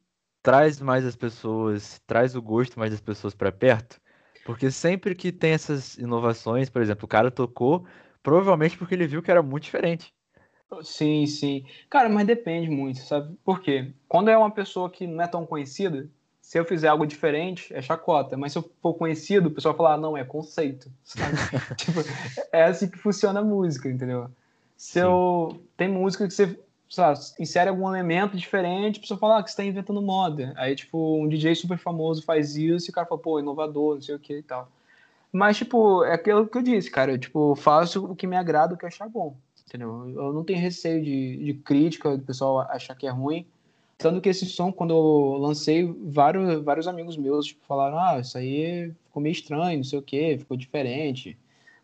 [0.43, 3.99] traz mais as pessoas, traz o gosto mais das pessoas para perto?
[4.45, 7.83] Porque sempre que tem essas inovações, por exemplo, o cara tocou,
[8.21, 10.13] provavelmente porque ele viu que era muito diferente.
[10.83, 11.65] Sim, sim.
[11.89, 13.35] Cara, mas depende muito, sabe?
[13.43, 13.91] Por quê?
[14.07, 16.07] Quando é uma pessoa que não é tão conhecida,
[16.39, 18.37] se eu fizer algo diferente, é chacota.
[18.37, 20.91] Mas se eu for conhecido, o pessoal vai falar, ah, não, é conceito.
[21.75, 22.01] tipo,
[22.51, 24.29] é assim que funciona a música, entendeu?
[24.77, 25.05] Se Sim.
[25.05, 25.63] eu.
[25.75, 26.59] Tem música que você
[27.39, 30.53] insere algum elemento diferente, a pessoa fala ah, que você está inventando moda.
[30.55, 34.01] Aí, tipo, um DJ super famoso faz isso e o cara fala, pô, inovador, não
[34.01, 34.69] sei o que e tal.
[35.31, 37.11] Mas, tipo, é aquilo que eu disse, cara.
[37.11, 39.35] Eu, tipo, faço o que me agrada, o que achar bom.
[39.67, 40.09] Entendeu?
[40.09, 43.45] Eu não tenho receio de, de crítica, do pessoal achar que é ruim.
[43.97, 48.37] Tanto que esse som, quando eu lancei, vários, vários amigos meus tipo, falaram: Ah, isso
[48.37, 51.37] aí ficou meio estranho, não sei o que, ficou diferente.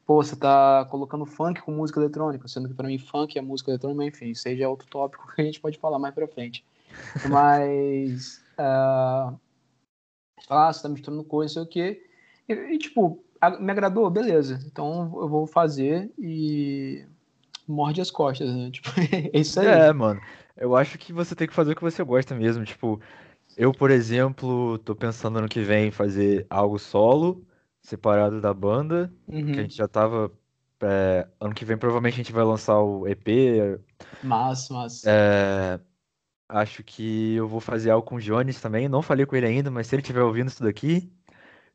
[0.06, 3.72] Pô, você tá colocando funk com música eletrônica, sendo que para mim funk é música
[3.72, 6.66] eletrônica, enfim, já é outro tópico que a gente pode falar mais pra frente.
[7.30, 8.44] Mas.
[8.58, 9.38] Uh,
[10.50, 12.04] ah, você tá misturando coisa, sei o que.
[12.50, 13.24] E, e, tipo,
[13.60, 14.60] me agradou, beleza.
[14.66, 17.06] Então eu vou fazer e
[17.68, 18.70] morde as costas, né?
[18.74, 18.90] Tipo,
[19.34, 19.68] é isso aí.
[19.68, 20.22] É, mano.
[20.58, 22.64] Eu acho que você tem que fazer o que você gosta mesmo.
[22.64, 23.00] Tipo,
[23.58, 27.44] eu, por exemplo, tô pensando ano que vem fazer algo solo,
[27.82, 29.52] separado da banda, uhum.
[29.52, 30.32] que a gente já tava.
[30.84, 33.80] É, ano que vem provavelmente a gente vai lançar o EP.
[34.24, 35.04] Mas, mas.
[35.06, 35.80] É,
[36.50, 38.90] acho que eu vou fazer algo com o Jones também.
[38.90, 41.12] Não falei com ele ainda, mas se ele estiver ouvindo isso daqui,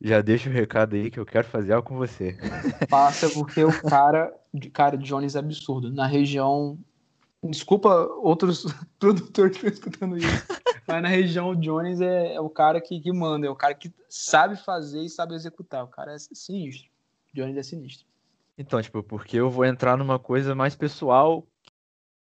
[0.01, 2.37] já deixa o recado aí que eu quero fazer algo com você.
[2.90, 4.33] Passa porque o cara,
[4.73, 5.92] cara, Jones é absurdo.
[5.92, 6.77] Na região
[7.51, 7.88] Desculpa
[8.23, 8.66] outros
[8.99, 10.47] produtores que estão escutando isso.
[10.87, 13.75] Mas na região, o Jones é, é o cara que, que, manda, é o cara
[13.75, 15.85] que sabe fazer e sabe executar.
[15.85, 16.88] O cara é sinistro.
[17.33, 18.07] O Jones é sinistro.
[18.57, 21.46] Então, tipo, porque eu vou entrar numa coisa mais pessoal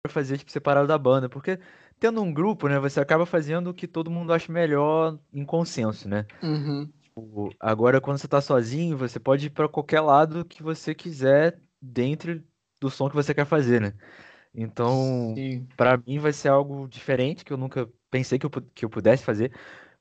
[0.02, 1.28] para fazer, tipo, separado da banda.
[1.28, 1.58] Porque
[2.00, 6.08] tendo um grupo, né, você acaba fazendo o que todo mundo acha melhor em consenso,
[6.08, 6.26] né?
[6.42, 6.90] Uhum.
[7.00, 11.60] Tipo, agora, quando você tá sozinho, você pode ir para qualquer lado que você quiser
[11.80, 12.42] dentro
[12.80, 13.94] do som que você quer fazer, né?
[14.54, 15.34] Então,
[15.76, 19.24] para mim vai ser algo diferente que eu nunca pensei que eu, que eu pudesse
[19.24, 19.52] fazer,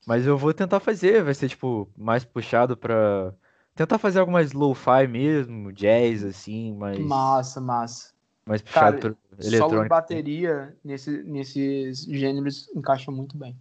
[0.06, 3.34] mas eu vou tentar fazer, vai ser tipo mais puxado para
[3.74, 8.12] tentar fazer algo mais lo-fi mesmo, jazz assim, mais Massa, massa.
[8.46, 9.70] mais puxado para eletrônico.
[9.70, 13.56] Solo de bateria nesse, nesses gêneros encaixa muito bem.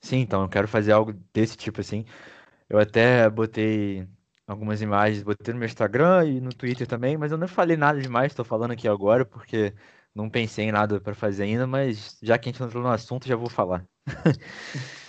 [0.00, 2.04] Sim, então eu quero fazer algo desse tipo assim.
[2.68, 4.06] Eu até botei
[4.46, 8.00] algumas imagens, botei no meu Instagram e no Twitter também, mas eu não falei nada
[8.00, 9.74] demais, estou falando aqui agora porque
[10.14, 13.26] não pensei em nada para fazer ainda, mas já que a gente entrou no assunto,
[13.26, 13.84] já vou falar.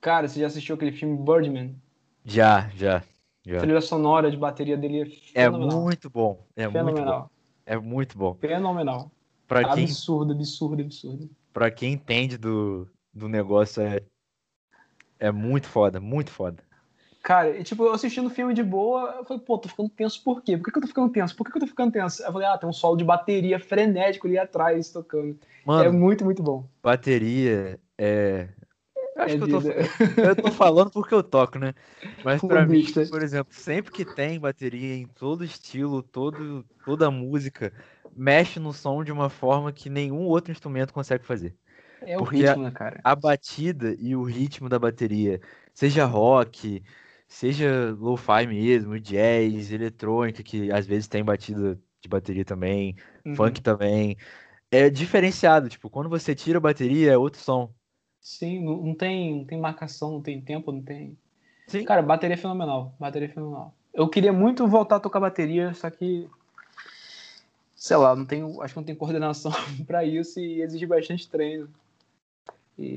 [0.00, 1.76] Cara, você já assistiu aquele filme Birdman?
[2.24, 3.02] Já, já.
[3.44, 3.58] já.
[3.58, 6.46] A trilha sonora de bateria dele é, é muito bom.
[6.56, 6.84] É fenomenal.
[6.84, 7.30] muito bom.
[7.64, 8.34] É muito bom.
[8.34, 9.10] Fenomenal.
[9.46, 11.30] Pra quem, absurdo, absurdo, absurdo.
[11.52, 14.02] Pra quem entende do, do negócio, é,
[15.18, 16.62] é muito foda, muito foda.
[17.22, 20.42] Cara, e, tipo, eu assistindo filme de boa, eu falei, pô, tô ficando tenso por
[20.42, 20.56] quê?
[20.56, 21.36] Por que, que eu tô ficando tenso?
[21.36, 22.20] Por que, que eu tô ficando tenso?
[22.20, 25.38] Eu falei, ah, tem um solo de bateria frenético ali atrás tocando.
[25.64, 26.66] Mano, é muito, muito bom.
[26.82, 28.48] Bateria é.
[29.16, 31.74] Eu acho é que eu tô, eu tô falando porque eu toco, né?
[32.24, 37.72] Mas pra mim, por exemplo, sempre que tem bateria em todo estilo, todo, toda música,
[38.16, 41.54] mexe no som de uma forma que nenhum outro instrumento consegue fazer.
[42.04, 43.00] É o Porque ritmo, né, cara?
[43.04, 45.40] A batida e o ritmo da bateria,
[45.72, 46.82] seja rock,
[47.32, 53.34] seja lo-fi mesmo, jazz, eletrônica, que às vezes tem batida de bateria também, uhum.
[53.34, 54.16] funk também,
[54.70, 55.68] é diferenciado.
[55.68, 57.72] Tipo, quando você tira a bateria, é outro som.
[58.20, 61.16] Sim, não, tem, não tem marcação, não tem tempo, não tem.
[61.66, 61.84] Sim.
[61.84, 62.94] Cara, bateria é fenomenal.
[63.00, 63.74] Bateria é fenomenal.
[63.94, 66.28] Eu queria muito voltar a tocar bateria, só que
[67.74, 69.50] sei lá, não tenho, acho que não tem coordenação
[69.86, 71.68] para isso e exige bastante treino.
[72.78, 72.96] E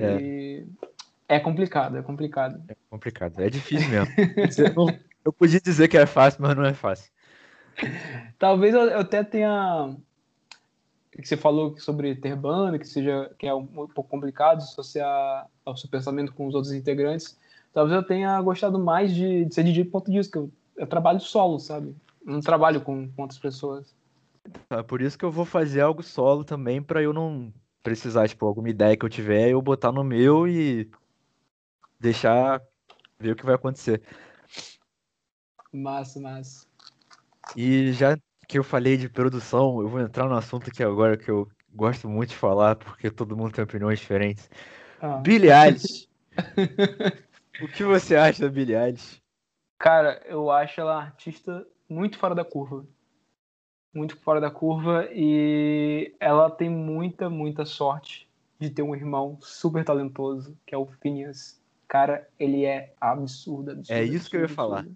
[1.30, 1.38] é.
[1.38, 1.40] é.
[1.40, 2.62] complicado, é complicado.
[2.68, 4.14] É complicado, é difícil mesmo.
[5.24, 7.12] eu podia dizer que é fácil, mas não é fácil.
[8.40, 9.96] Talvez eu até tenha
[11.12, 15.78] que você falou sobre ter banda, que seja que é um, pouco complicado associar ao
[15.78, 17.38] seu pensamento com os outros integrantes.
[17.74, 21.20] Talvez eu tenha gostado mais de, de ser DJ ponto disso, que eu, eu, trabalho
[21.20, 21.96] solo, sabe?
[22.26, 23.94] Não trabalho com, com outras pessoas.
[24.70, 28.46] É por isso que eu vou fazer algo solo também, para eu não precisar, tipo,
[28.46, 30.90] alguma ideia que eu tiver, eu botar no meu e
[32.00, 32.62] deixar
[33.20, 34.02] ver o que vai acontecer.
[35.72, 36.68] Massa, massa.
[37.56, 41.30] E já que eu falei de produção, eu vou entrar no assunto aqui agora que
[41.30, 44.50] eu gosto muito de falar, porque todo mundo tem opiniões diferentes.
[45.02, 45.18] Ah.
[45.18, 46.08] Billie Eilish.
[47.62, 49.22] o que você acha da Billie Eilish?
[49.78, 52.86] Cara, eu acho ela artista muito fora da curva
[53.96, 59.86] muito fora da curva e ela tem muita, muita sorte de ter um irmão super
[59.86, 61.62] talentoso, que é o Phineas.
[61.88, 63.98] Cara, ele é absurdo, absurdo.
[63.98, 64.88] É isso absurdo, que eu ia falar.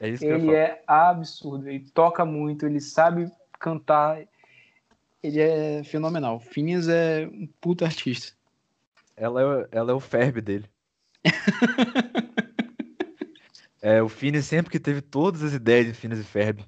[0.00, 0.58] É isso que ele eu ia falar.
[0.58, 4.22] é absurdo, ele toca muito, ele sabe cantar.
[5.22, 6.38] Ele é fenomenal.
[6.38, 8.32] Phineas é um puta artista.
[9.16, 10.66] Ela é, ela é o Ferb dele.
[13.82, 16.64] é, o Phineas sempre que teve todas as ideias de Phineas e Ferb.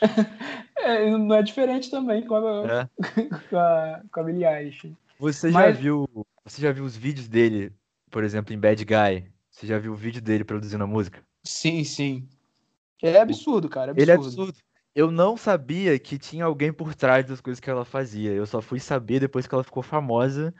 [0.82, 2.88] É, não é diferente também com a, é.
[3.48, 4.92] com a, com a Billie Eilish.
[5.18, 5.76] Você Mas...
[5.76, 7.72] já viu, você já viu os vídeos dele,
[8.12, 9.32] por exemplo, em Bad Guy?
[9.50, 11.24] Você já viu o vídeo dele produzindo a música?
[11.42, 12.28] Sim, sim.
[13.02, 13.90] É absurdo, cara.
[13.90, 14.02] É absurdo.
[14.02, 14.58] Ele é absurdo.
[14.94, 18.30] Eu não sabia que tinha alguém por trás das coisas que ela fazia.
[18.30, 20.54] Eu só fui saber depois que ela ficou famosa,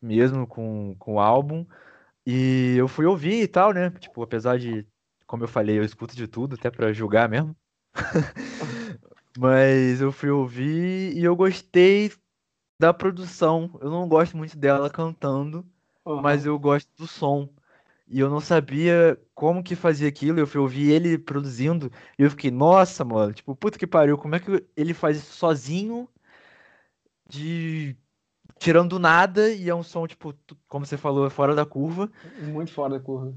[0.00, 1.66] mesmo com, com o álbum.
[2.26, 3.90] E eu fui ouvir e tal, né?
[3.90, 4.86] Tipo, apesar de,
[5.26, 7.54] como eu falei, eu escuto de tudo, até para julgar mesmo.
[9.38, 12.10] Mas eu fui ouvir e eu gostei
[12.80, 13.78] da produção.
[13.82, 15.66] Eu não gosto muito dela cantando,
[16.04, 16.20] uhum.
[16.20, 17.48] mas eu gosto do som.
[18.06, 20.38] E eu não sabia como que fazia aquilo.
[20.38, 24.34] Eu fui ouvir ele produzindo e eu fiquei, nossa, mano, tipo, puta que pariu, como
[24.34, 26.08] é que ele faz isso sozinho?
[27.28, 27.96] De
[28.58, 30.34] tirando do nada e é um som, tipo,
[30.68, 32.10] como você falou, fora da curva.
[32.42, 33.34] Muito fora da curva.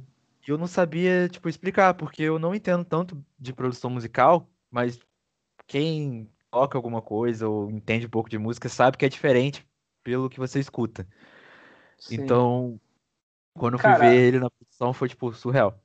[0.47, 4.99] E eu não sabia, tipo, explicar, porque eu não entendo tanto de produção musical, mas
[5.65, 9.67] quem toca alguma coisa ou entende um pouco de música sabe que é diferente
[10.03, 11.07] pelo que você escuta.
[11.97, 12.15] Sim.
[12.15, 12.79] Então,
[13.53, 15.79] quando eu fui Cara, ver ele na produção, foi, tipo, surreal.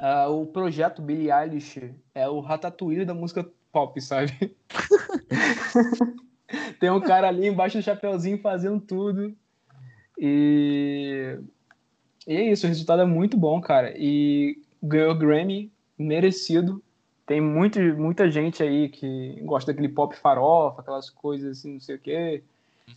[0.00, 4.56] Uh, o projeto Billie Eilish é o Ratatouille da música pop, sabe?
[6.80, 9.36] Tem um cara ali embaixo do chapeuzinho fazendo tudo.
[10.18, 11.38] E...
[12.26, 13.94] e é isso, o resultado é muito bom, cara.
[13.96, 16.82] E ganhou Grammy, merecido
[17.30, 21.94] tem muito, muita gente aí que gosta daquele pop farofa, aquelas coisas assim, não sei
[21.94, 22.42] o quê,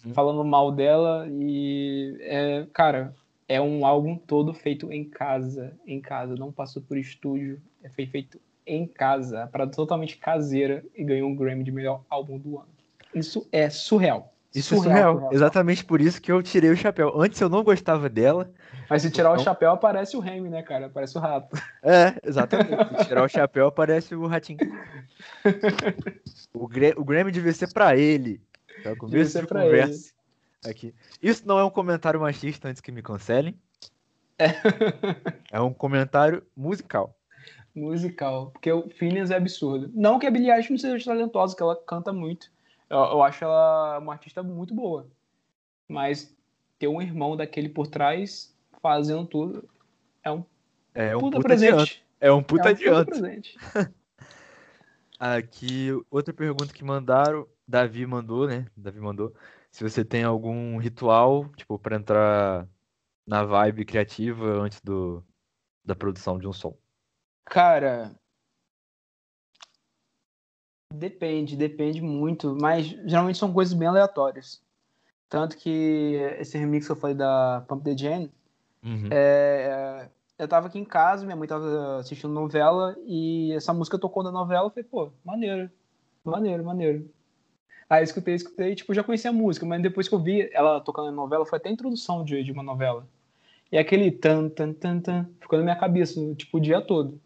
[0.06, 0.13] uhum.
[0.13, 1.27] falando mal dela.
[1.29, 3.13] E, é, cara,
[3.47, 8.39] é um álbum todo feito em casa, em casa, não passou por estúdio, é feito
[8.65, 12.69] em casa, para totalmente caseira e ganhou um Grammy de melhor álbum do ano.
[13.13, 14.34] Isso é surreal.
[14.56, 15.13] Isso é surreal, é surreal.
[15.13, 15.34] surreal.
[15.34, 17.19] Exatamente por isso que eu tirei o chapéu.
[17.19, 18.51] Antes eu não gostava dela.
[18.89, 19.41] Mas se tirar então...
[19.41, 20.86] o chapéu, aparece o Remy, né, cara?
[20.86, 21.56] Aparece o rato.
[21.84, 22.99] É, exatamente.
[22.99, 24.60] Se tirar o chapéu, aparece o ratinho.
[26.53, 28.39] o, Gr o Grammy devia ser pra ele.
[28.84, 30.13] É o começo de conversa.
[30.63, 30.71] Ele.
[30.71, 30.95] Aqui.
[31.21, 33.59] Isso não é um comentário machista antes que me cancelem.
[34.39, 34.47] É.
[35.51, 37.17] é um comentário musical.
[37.75, 38.51] Musical.
[38.51, 39.91] Porque o Phineas é absurdo.
[39.93, 42.51] Não que a Billie Eilish não seja talentosa, que ela canta muito.
[42.89, 45.07] Eu, eu acho ela uma artista muito boa.
[45.88, 46.36] Mas
[46.79, 49.67] ter um irmão daquele por trás fazendo tudo
[50.23, 50.43] é um,
[50.93, 52.05] é um puta, puta presente.
[52.19, 52.75] É um puta é um.
[52.75, 53.57] Puta presente.
[55.19, 58.68] Aqui, outra pergunta que mandaram, Davi mandou, né?
[58.76, 59.34] Davi mandou.
[59.72, 62.68] Se você tem algum ritual, tipo, para entrar
[63.26, 65.24] na vibe criativa antes do,
[65.84, 66.78] da produção de um som.
[67.45, 68.14] Cara,
[70.93, 74.61] depende, depende muito, mas geralmente são coisas bem aleatórias.
[75.28, 78.30] Tanto que esse remix que eu falei da Pump the Jam,
[78.84, 79.09] uhum.
[79.11, 84.22] é, eu tava aqui em casa, minha mãe tava assistindo novela e essa música tocou
[84.22, 85.72] na novela, eu falei, pô, maneiro,
[86.24, 87.09] maneiro, maneiro.
[87.93, 91.05] Aí escutei, escutei, tipo, já conhecia a música, mas depois que eu vi ela tocando
[91.05, 93.07] na novela, foi até a introdução de, de uma novela.
[93.71, 97.21] E aquele tan, tan, tan, tan, ficou na minha cabeça, tipo, o dia todo.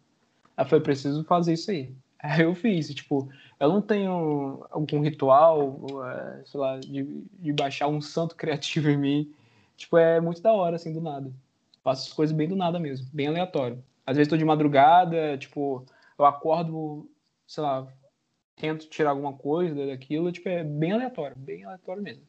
[0.54, 1.90] Aí foi preciso fazer isso aí.
[2.20, 7.88] Aí eu fiz, tipo, eu não tenho algum ritual, é, sei lá, de, de baixar
[7.88, 9.32] um santo criativo em mim.
[9.74, 11.32] Tipo, é muito da hora, assim, do nada.
[11.82, 13.82] Faço as coisas bem do nada mesmo, bem aleatório.
[14.04, 15.86] Às vezes tô de madrugada, tipo,
[16.18, 17.08] eu acordo,
[17.46, 17.88] sei lá,
[18.58, 22.22] tento tirar alguma coisa daquilo, tipo, é bem aleatório, bem aleatório mesmo.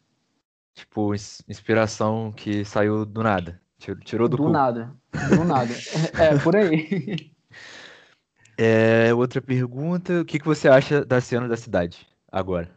[0.74, 3.60] Tipo, inspiração que saiu do nada.
[3.78, 4.50] Tirou do, do cu.
[4.50, 4.96] nada.
[5.12, 5.74] Do nada.
[6.20, 7.32] é, por aí.
[8.62, 12.70] É, outra pergunta, o que, que você acha da cena da cidade agora?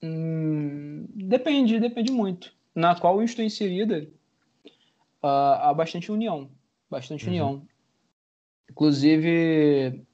[0.00, 2.54] Hum, depende, depende muito.
[2.72, 4.08] Na qual eu estou inserida,
[5.20, 6.48] uh, há bastante união.
[6.88, 7.30] Bastante uhum.
[7.30, 7.66] união.
[8.70, 10.04] Inclusive,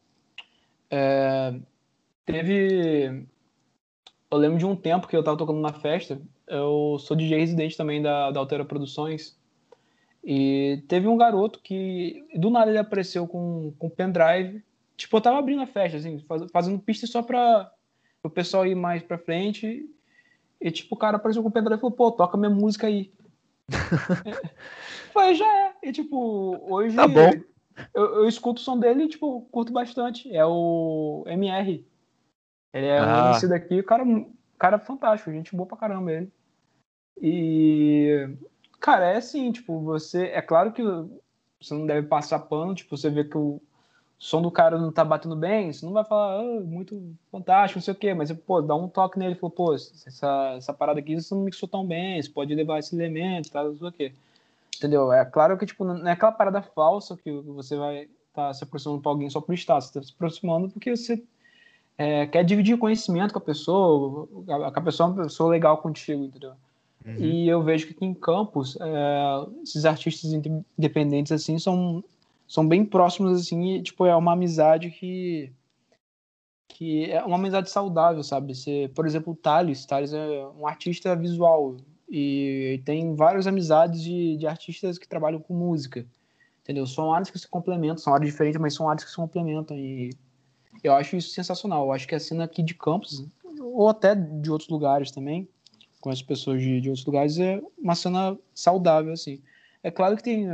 [0.90, 1.60] é,
[2.32, 3.26] teve.
[4.30, 6.20] Eu lembro de um tempo que eu estava tocando na festa.
[6.46, 9.36] Eu sou DJ residente também da, da Altera Produções.
[10.22, 14.62] E teve um garoto que do nada ele apareceu com, com pendrive
[14.98, 17.72] tipo, eu tava abrindo a festa, assim, faz, fazendo pista só pra
[18.22, 19.88] o pessoal ir mais pra frente.
[20.60, 23.12] E, tipo, o cara apareceu com o pendrive e falou, pô, toca minha música aí.
[25.12, 25.74] Foi, já é.
[25.84, 26.96] E, tipo, hoje.
[26.96, 27.30] Tá bom.
[27.94, 30.34] Eu, eu, escuto o som dele e, tipo, curto bastante.
[30.34, 31.86] É o MR.
[32.72, 33.38] Ele é ah.
[33.42, 34.04] um daqui, o cara,
[34.58, 36.32] cara fantástico, gente boa pra caramba ele.
[37.20, 38.28] E.
[38.80, 40.26] Cara, é assim, tipo, você.
[40.26, 40.82] É claro que
[41.60, 43.60] você não deve passar pano, tipo, você vê que o,
[44.18, 47.84] som do cara não tá batendo bem, você não vai falar, oh, muito fantástico, não
[47.84, 51.14] sei o quê, mas, pô, dá um toque nele, falou, pô, essa, essa parada aqui
[51.14, 54.12] você não mixou tão bem, você pode levar esse elemento, tá, não sei o quê.
[54.76, 55.12] Entendeu?
[55.12, 58.64] É claro que, tipo, não é aquela parada falsa que você vai estar tá se
[58.64, 61.22] aproximando pra alguém só por estar, você tá se aproximando porque você
[61.98, 66.24] é, quer dividir conhecimento com a pessoa, a, a pessoa é uma pessoa legal contigo,
[66.24, 66.52] entendeu?
[67.04, 67.16] Uhum.
[67.16, 72.02] E eu vejo que aqui em Campos, é, esses artistas independentes, assim, são
[72.46, 75.52] são bem próximos, assim, e, tipo, é uma amizade que
[76.68, 78.54] que é uma amizade saudável, sabe?
[78.54, 81.76] Você, por exemplo, o Thales, Thales é um artista visual
[82.08, 86.06] e tem várias amizades de, de artistas que trabalham com música,
[86.62, 86.86] entendeu?
[86.86, 90.10] São áreas que se complementam, são áreas diferentes, mas são áreas que se complementam e
[90.82, 91.86] eu acho isso sensacional.
[91.86, 93.26] Eu acho que a cena aqui de Campos,
[93.60, 95.48] ou até de outros lugares também,
[96.00, 99.42] com as pessoas de, de outros lugares, é uma cena saudável, assim.
[99.82, 100.46] É claro que tem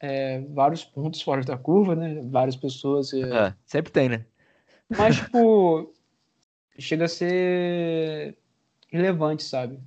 [0.00, 2.22] é, vários pontos fora da curva, né?
[2.24, 3.12] Várias pessoas.
[3.12, 3.20] É...
[3.20, 4.24] É, sempre tem, né?
[4.88, 5.92] Mas, tipo,
[6.78, 8.36] chega a ser
[8.88, 9.78] relevante, sabe?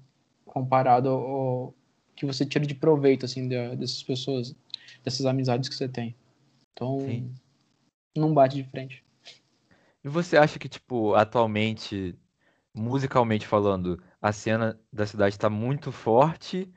[0.46, 1.74] Comparado ao
[2.16, 4.56] que você tira de proveito, assim, dessas pessoas,
[5.04, 6.16] dessas amizades que você tem.
[6.74, 7.34] Então, Sim.
[8.16, 9.04] não bate de frente.
[10.04, 12.16] E você acha que, tipo, atualmente,
[12.74, 16.72] musicalmente falando, a cena da cidade está muito forte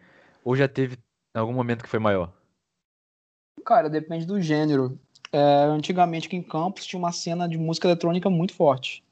[0.45, 0.99] ou já teve
[1.33, 2.33] algum momento que foi maior?
[3.65, 4.99] Cara, depende do gênero.
[5.33, 9.03] É, antigamente aqui em Campos tinha uma cena de música eletrônica muito forte.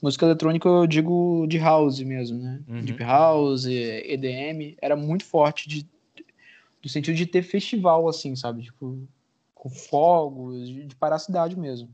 [0.00, 2.62] Música eletrônica eu digo de house mesmo, né?
[2.68, 2.84] Uhum.
[2.84, 5.88] Deep house, EDM, era muito forte de,
[6.82, 8.64] no sentido de ter festival assim, sabe?
[8.64, 9.08] Tipo,
[9.54, 11.88] com fogos, de, de parar a cidade mesmo.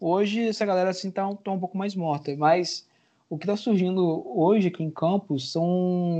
[0.00, 2.86] Hoje essa galera assim tá, tá um pouco mais morta, mas
[3.28, 6.16] o que tá surgindo hoje aqui em Campos são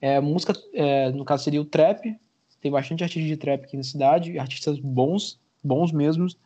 [0.00, 2.16] é, música, é, no caso seria o trap,
[2.60, 6.38] tem bastante artista de trap aqui na cidade, artistas bons, bons mesmos.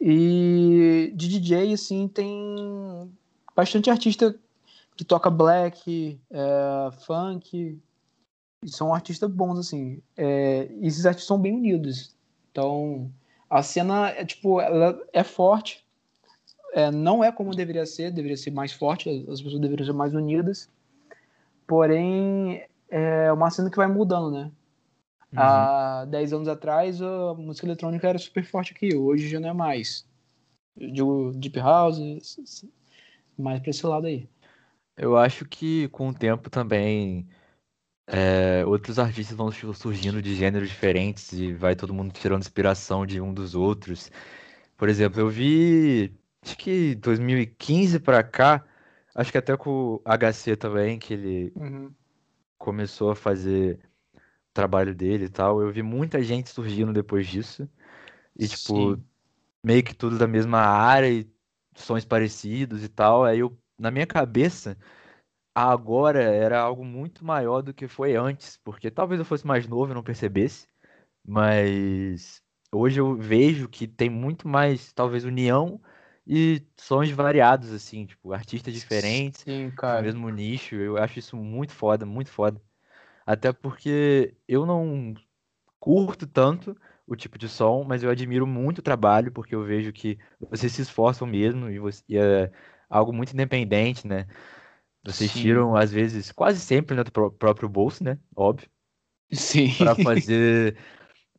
[0.00, 3.08] E de DJ, assim, tem
[3.54, 4.34] bastante artista
[4.96, 7.78] que toca black, é, funk.
[8.66, 10.02] São artistas bons, assim.
[10.16, 12.16] É, e esses artistas são bem unidos.
[12.50, 13.08] Então,
[13.52, 15.84] a cena, é, tipo, ela é forte.
[16.72, 20.14] É, não é como deveria ser, deveria ser mais forte, as pessoas deveriam ser mais
[20.14, 20.70] unidas.
[21.66, 24.50] Porém, é uma cena que vai mudando, né?
[25.30, 25.38] Uhum.
[25.38, 29.52] Há 10 anos atrás, a música eletrônica era super forte aqui, hoje já não é
[29.52, 30.06] mais.
[30.74, 32.00] Digo, Deep House,
[33.38, 34.26] mais pra esse lado aí.
[34.96, 37.28] Eu acho que com o tempo também
[38.12, 43.18] é, outros artistas vão surgindo de gêneros diferentes e vai todo mundo tirando inspiração de
[43.22, 44.10] um dos outros.
[44.76, 48.62] Por exemplo, eu vi, acho que 2015 pra cá,
[49.14, 51.90] acho que até com o HC também, que ele uhum.
[52.58, 53.80] começou a fazer
[54.52, 55.62] trabalho dele e tal.
[55.62, 57.66] Eu vi muita gente surgindo depois disso.
[58.38, 59.04] E, tipo, Sim.
[59.64, 61.26] meio que tudo da mesma área e
[61.74, 63.24] sons parecidos e tal.
[63.24, 64.76] Aí eu, na minha cabeça,
[65.54, 69.92] agora era algo muito maior do que foi antes, porque talvez eu fosse mais novo
[69.92, 70.66] e não percebesse,
[71.24, 72.42] mas
[72.72, 75.80] hoje eu vejo que tem muito mais, talvez, união
[76.26, 80.76] e sons variados, assim, tipo, artistas diferentes, Sim, mesmo nicho.
[80.76, 82.60] Eu acho isso muito foda, muito foda.
[83.26, 85.14] Até porque eu não
[85.80, 86.76] curto tanto
[87.06, 90.18] o tipo de som, mas eu admiro muito o trabalho, porque eu vejo que
[90.50, 92.50] vocês se esforçam mesmo e, você, e é
[92.88, 94.26] algo muito independente, né?
[95.04, 95.42] Vocês Sim.
[95.42, 98.18] tiram, às vezes, quase sempre né, do pró- próprio bolso, né?
[98.36, 98.68] Óbvio,
[99.32, 99.72] Sim.
[99.78, 100.76] para fazer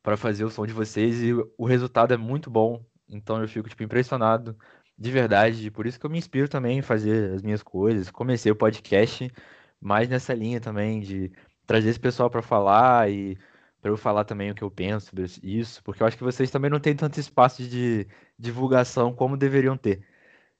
[0.01, 2.85] para fazer o som de vocês e o resultado é muito bom.
[3.07, 4.57] Então eu fico tipo impressionado
[4.97, 8.11] de verdade, por isso que eu me inspiro também em fazer as minhas coisas.
[8.11, 9.31] Comecei o podcast
[9.79, 11.31] mais nessa linha também de
[11.65, 13.37] trazer esse pessoal para falar e
[13.81, 16.49] para eu falar também o que eu penso sobre isso, porque eu acho que vocês
[16.51, 18.07] também não têm tanto espaço de
[18.39, 20.05] divulgação como deveriam ter.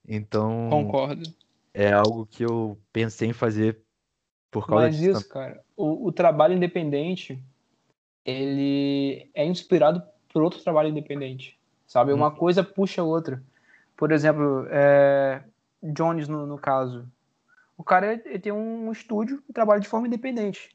[0.08, 1.24] Então, Concordo.
[1.74, 3.80] É algo que eu pensei em fazer
[4.52, 7.44] por causa Mas disso isso, cara, o, o trabalho independente,
[8.24, 11.58] ele é inspirado por outro trabalho independente,
[11.88, 12.14] sabe?
[12.14, 12.18] Hum.
[12.18, 13.44] Uma coisa puxa a outra.
[13.98, 15.42] Por exemplo, é,
[15.82, 17.08] Jones, no, no caso.
[17.76, 20.70] O cara ele tem um estúdio e trabalha de forma independente.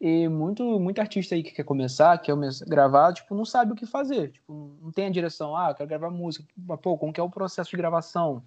[0.00, 2.34] E muito, muito artista aí que quer começar, quer
[2.66, 4.32] gravar, tipo, não sabe o que fazer.
[4.32, 5.56] Tipo, não tem a direção.
[5.56, 6.44] Ah, eu quero gravar música.
[6.56, 8.42] Mas, Pô, como que é o processo de gravação?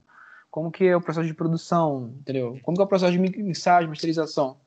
[0.49, 2.13] Como que é o processo de produção?
[2.19, 2.59] Entendeu?
[2.63, 4.57] Como que é o processo de mi- mixagem, masterização?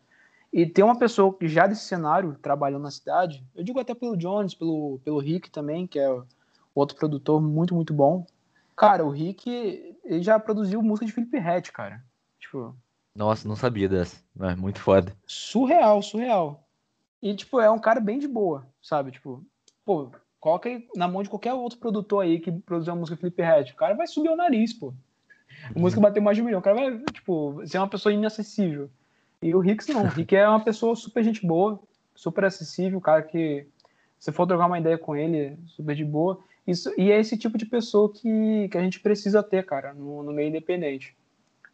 [0.52, 4.16] E ter uma pessoa que já desse cenário, trabalhando na cidade, eu digo até pelo
[4.16, 6.24] Jones, pelo, pelo Rick também, que é o
[6.74, 8.26] outro produtor muito, muito bom.
[8.76, 12.02] Cara, o Rick, ele já produziu música de Felipe Ret, cara.
[12.38, 12.74] Tipo,
[13.14, 14.16] Nossa, não sabia dessa.
[14.34, 15.14] Mas muito foda.
[15.26, 16.64] surreal, surreal.
[17.22, 19.12] E, tipo, é um cara bem de boa, sabe?
[19.12, 19.44] Tipo,
[19.84, 20.10] pô,
[20.40, 23.42] coloca aí na mão de qualquer outro produtor aí que produziu uma música de Felipe
[23.42, 23.72] Ret.
[23.72, 24.92] O cara vai subir o nariz, pô.
[25.74, 26.61] A música bateu mais de um milhão.
[26.61, 28.90] O cara vai, tipo, ser uma pessoa inacessível.
[29.42, 30.02] E o Rix não.
[30.02, 31.80] O Rick é uma pessoa super gente boa,
[32.14, 33.66] super acessível, cara que
[34.18, 36.38] se for trocar uma ideia com ele, super de boa.
[36.66, 40.22] Isso, e é esse tipo de pessoa que, que a gente precisa ter, cara, no,
[40.22, 41.16] no meio independente.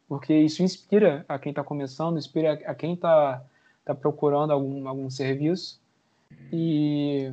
[0.09, 3.43] Porque isso inspira a quem está começando, inspira a quem está
[3.85, 5.81] tá procurando algum, algum serviço.
[6.53, 7.33] E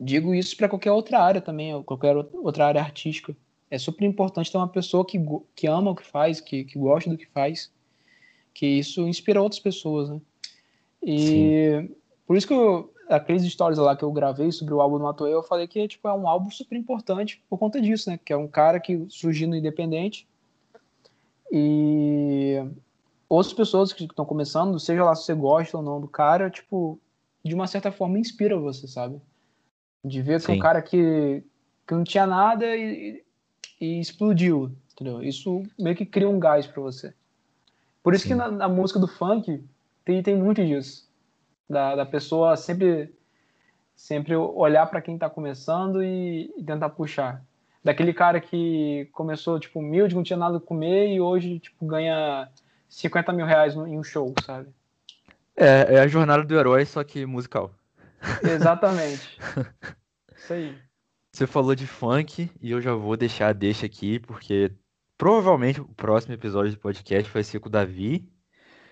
[0.00, 3.36] digo isso para qualquer outra área também, qualquer outra área artística.
[3.72, 5.18] É super importante ter uma pessoa que,
[5.56, 7.72] que ama o que faz, que, que gosta do que faz,
[8.52, 10.20] que isso inspira outras pessoas, né?
[11.02, 11.90] E
[12.26, 15.32] por isso que eu, aqueles stories lá que eu gravei sobre o álbum do Matoe,
[15.32, 18.20] eu falei que tipo, é um álbum super importante por conta disso, né?
[18.22, 20.28] Que é um cara que surgiu no independente
[21.50, 22.62] e
[23.26, 27.00] outras pessoas que estão começando, seja lá se você gosta ou não do cara, tipo,
[27.42, 29.18] de uma certa forma inspira você, sabe?
[30.04, 30.56] De ver que Sim.
[30.56, 31.42] um cara que,
[31.88, 33.24] que não tinha nada e,
[33.82, 35.20] e explodiu, entendeu?
[35.22, 37.12] Isso meio que cria um gás pra você.
[38.02, 38.28] Por isso Sim.
[38.30, 39.64] que na, na música do funk
[40.04, 41.10] tem, tem muito disso.
[41.68, 43.12] Da, da pessoa sempre
[43.96, 47.42] sempre olhar pra quem tá começando e, e tentar puxar.
[47.84, 52.48] Daquele cara que começou, tipo, humilde, não tinha nada a comer e hoje, tipo, ganha
[52.88, 54.68] 50 mil reais no- em um show, sabe?
[55.56, 57.72] É, é a jornada do herói, só que musical.
[58.42, 59.38] Exatamente.
[60.36, 60.76] Isso aí.
[61.32, 64.70] Você falou de funk e eu já vou deixar a deixa aqui, porque
[65.16, 68.28] provavelmente o próximo episódio do podcast vai ser com o Davi,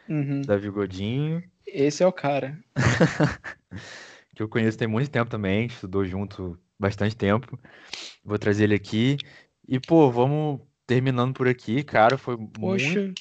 [0.09, 0.41] Uhum.
[0.43, 2.59] Davi Godinho, Esse é o cara.
[4.35, 7.57] que eu conheço tem muito tempo também, estudou junto bastante tempo.
[8.25, 9.19] Vou trazer ele aqui.
[9.69, 12.19] E, pô, vamos terminando por aqui, cara.
[12.19, 13.13] Foi muito, Poxa.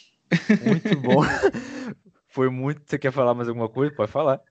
[0.66, 1.22] muito bom.
[2.32, 2.82] Foi muito.
[2.86, 3.94] Você quer falar mais alguma coisa?
[3.94, 4.42] Pode falar.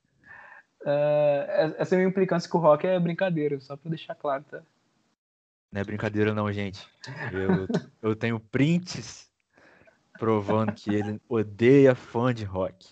[0.91, 4.62] É, essa minha implicância com o rock é brincadeira, só pra deixar claro, tá?
[5.70, 6.89] Não é brincadeira, não, gente.
[7.30, 7.68] Eu,
[8.01, 9.30] eu tenho prints
[10.18, 12.89] provando que ele odeia fã de rock.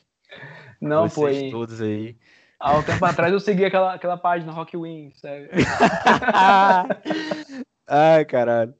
[0.79, 2.17] Não, pô, Vocês aí, todos aí.
[2.61, 5.49] há um tempo atrás eu segui aquela, aquela página Rock Win, sabe?
[7.89, 8.75] Ai, caralho.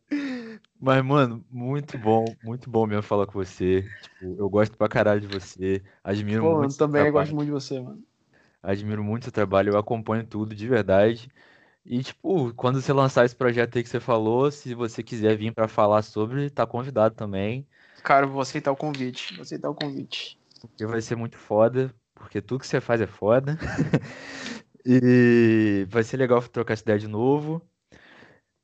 [0.79, 3.91] Mas, mano, muito bom, muito bom mesmo falar com você.
[4.03, 5.83] Tipo, eu gosto pra caralho de você.
[6.05, 8.03] Admiro Pô, muito eu também gosto muito de você, mano.
[8.67, 11.31] Admiro muito seu trabalho, eu acompanho tudo de verdade.
[11.85, 15.55] E, tipo, quando você lançar esse projeto aí que você falou, se você quiser vir
[15.55, 17.65] pra falar sobre, tá convidado também.
[18.03, 19.35] Cara, vou aceitar o convite.
[19.35, 20.37] Vou aceitar o convite.
[20.61, 23.57] Porque vai ser muito foda, porque tudo que você faz é foda.
[24.89, 27.61] E vai ser legal trocar essa ideia de novo.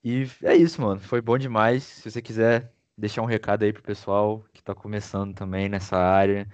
[0.05, 1.01] E é isso, mano.
[1.01, 1.83] Foi bom demais.
[1.83, 6.49] Se você quiser deixar um recado aí pro pessoal que tá começando também nessa área,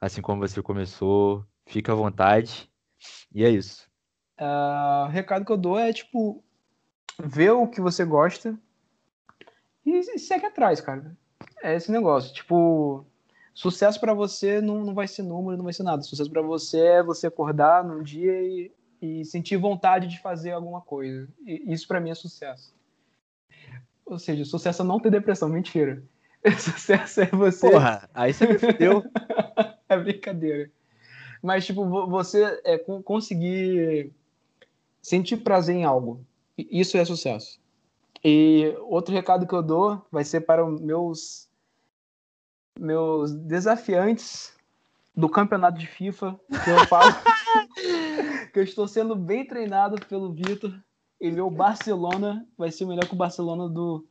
[0.00, 2.70] assim como você começou, fica à vontade.
[3.34, 3.88] E é isso.
[4.38, 6.42] Ah, o recado que eu dou é, tipo,
[7.18, 8.58] ver o que você gosta
[9.84, 11.16] e, e segue atrás, cara.
[11.62, 12.34] É esse negócio.
[12.34, 13.06] Tipo,
[13.54, 16.02] sucesso para você não, não vai ser número, não vai ser nada.
[16.02, 20.80] Sucesso para você é você acordar num dia e, e sentir vontade de fazer alguma
[20.80, 21.28] coisa.
[21.46, 22.74] E isso para mim é sucesso.
[24.04, 25.48] Ou seja, sucesso é não ter depressão.
[25.48, 26.02] Mentira.
[26.58, 27.68] Sucesso é você.
[27.68, 29.02] Porra, aí você me fudeu.
[29.88, 30.70] é brincadeira.
[31.42, 34.12] Mas, tipo, você é conseguir
[35.02, 36.24] sentir prazer em algo.
[36.56, 37.60] Isso é sucesso.
[38.24, 41.48] E outro recado que eu dou vai ser para meus
[42.78, 44.54] meus desafiantes
[45.16, 47.10] do campeonato de FIFA, que eu falo
[48.52, 50.78] que eu estou sendo bem treinado pelo Vitor
[51.18, 54.06] e meu Barcelona vai ser melhor que o Barcelona do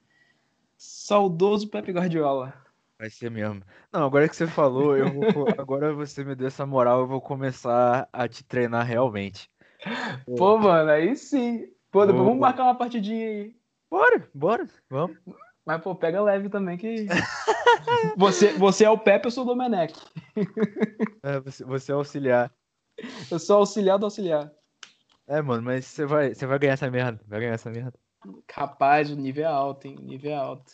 [0.78, 2.65] saudoso Pepe Guardiola.
[2.98, 3.62] Vai ser mesmo.
[3.92, 7.22] Não, agora que você falou, eu vou, agora você me deu essa moral, eu vou
[7.22, 9.50] começar a te treinar realmente.
[10.38, 11.68] Pô, mano, aí sim.
[11.92, 13.56] Pô, depois vamos marcar uma partidinha aí.
[13.90, 15.18] Bora, bora, vamos.
[15.66, 17.06] Mas, pô, pega leve também que.
[18.16, 19.94] você, você é o Pepe, eu sou o Domenech.
[21.24, 22.54] é, você, você é auxiliar.
[23.30, 24.52] Eu sou auxiliar do auxiliar.
[25.28, 27.20] É, mano, mas você vai, você vai ganhar essa merda.
[27.28, 27.94] Vai ganhar essa merda.
[28.52, 29.98] Rapaz, o nível é alto, hein?
[30.00, 30.72] O nível é alto.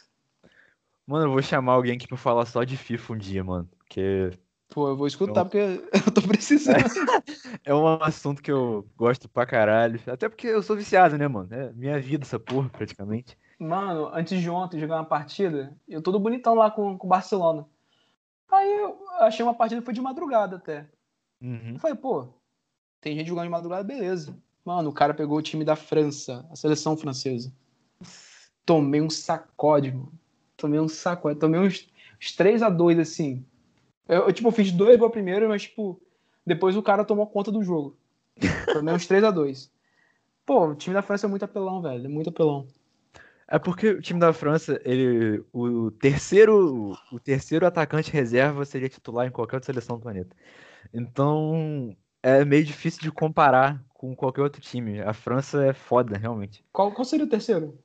[1.06, 3.70] Mano, eu vou chamar alguém aqui pra falar só de FIFA um dia, mano.
[3.78, 4.32] Porque.
[4.70, 5.58] Pô, eu vou escutar porque
[6.08, 6.78] eu tô precisando.
[7.66, 10.00] é um assunto que eu gosto pra caralho.
[10.08, 11.50] Até porque eu sou viciado, né, mano?
[11.52, 13.38] É minha vida essa porra, praticamente.
[13.60, 17.68] Mano, antes de ontem jogar uma partida, eu todo bonitão lá com o Barcelona.
[18.50, 20.88] Aí eu achei uma partida foi de madrugada até.
[21.42, 21.74] Uhum.
[21.74, 22.28] Eu falei, pô,
[23.00, 24.36] tem gente jogando de madrugada, beleza.
[24.64, 27.52] Mano, o cara pegou o time da França, a seleção francesa.
[28.66, 30.21] Tomei um sacode, mano.
[30.62, 31.40] Tomei um sacode.
[31.40, 31.90] Tomei uns,
[32.22, 33.44] uns 3 a 2 assim.
[34.08, 36.02] Eu, eu, tipo, fiz dois gols primeiro, mas, tipo,
[36.46, 37.98] depois o cara tomou conta do jogo.
[38.72, 39.72] Tomei uns 3 a 2
[40.46, 42.06] Pô, o time da França é muito apelão, velho.
[42.06, 42.68] É muito apelão.
[43.48, 49.28] É porque o time da França, ele, o terceiro, o terceiro atacante reserva seria titular
[49.28, 50.36] em qualquer outra seleção do planeta.
[50.94, 55.02] Então, é meio difícil de comparar com qualquer outro time.
[55.02, 56.64] A França é foda, realmente.
[56.72, 57.78] Qual, qual seria o terceiro?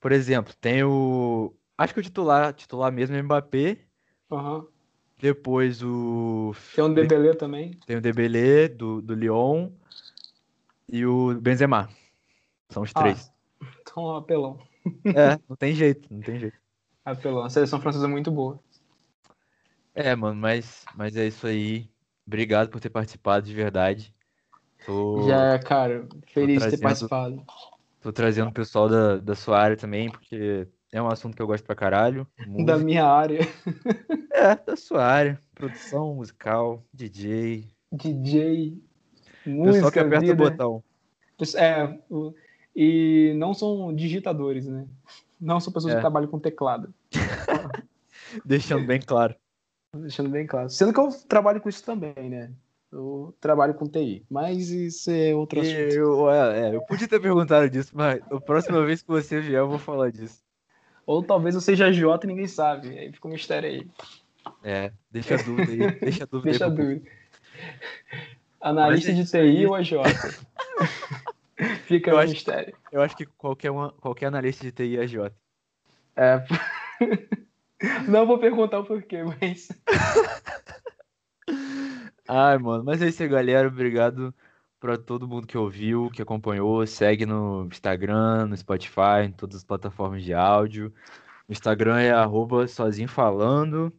[0.00, 1.54] Por exemplo, tem o.
[1.78, 3.78] Acho que o titular, titular mesmo é Mbappé.
[4.30, 4.66] Uhum.
[5.18, 6.54] Depois o.
[6.74, 7.72] Tem um Debelé também.
[7.86, 9.70] Tem o Debelé do, do Lyon.
[10.88, 11.88] E o Benzema.
[12.68, 13.32] São os ah, três.
[13.80, 14.58] Então, apelão.
[15.04, 16.56] É, não tem jeito, não tem jeito.
[17.04, 17.44] Apelão.
[17.44, 18.60] A seleção francesa é muito boa.
[19.94, 21.88] É, mano, mas, mas é isso aí.
[22.26, 24.14] Obrigado por ter participado de verdade.
[24.84, 27.42] Tô, Já, cara, feliz de ter participado.
[28.00, 31.46] Tô trazendo o pessoal da, da sua área também, porque é um assunto que eu
[31.46, 32.26] gosto pra caralho.
[32.46, 32.64] Música.
[32.64, 33.40] Da minha área.
[34.32, 35.38] É, da sua área.
[35.54, 37.66] Produção musical, DJ.
[37.92, 38.82] DJ,
[39.46, 40.32] música, Pessoal que aperta vida.
[40.32, 40.84] o botão.
[41.56, 41.98] É,
[42.74, 44.86] e não são digitadores, né?
[45.40, 45.96] Não são pessoas é.
[45.96, 46.92] que trabalham com teclado.
[48.44, 49.34] Deixando bem claro.
[49.94, 50.68] Deixando bem claro.
[50.70, 52.52] Sendo que eu trabalho com isso também, né?
[52.92, 55.76] Eu trabalho com TI, mas isso é outro assunto.
[55.76, 59.60] Eu, é, é, eu podia ter perguntado disso, mas a próxima vez que você vier
[59.60, 60.46] eu vou falar disso.
[61.06, 63.86] Ou talvez eu seja J e ninguém sabe, aí fica um mistério aí.
[64.62, 66.70] É, deixa a dúvida aí, deixa a dúvida deixa aí.
[66.70, 67.10] A dúvida.
[68.60, 69.92] Analista de TI ou AJ?
[71.86, 72.76] fica eu um acho, mistério.
[72.90, 75.32] Eu acho que qualquer, uma, qualquer analista de TI é AJ.
[76.16, 76.44] É.
[78.08, 79.68] Não vou perguntar o porquê, mas.
[82.26, 83.68] Ai, mano, mas é isso aí, galera.
[83.68, 84.34] Obrigado
[84.86, 86.86] para todo mundo que ouviu, que acompanhou.
[86.86, 90.94] Segue no Instagram, no Spotify, em todas as plataformas de áudio.
[91.48, 93.92] O Instagram é arroba sozinho falando.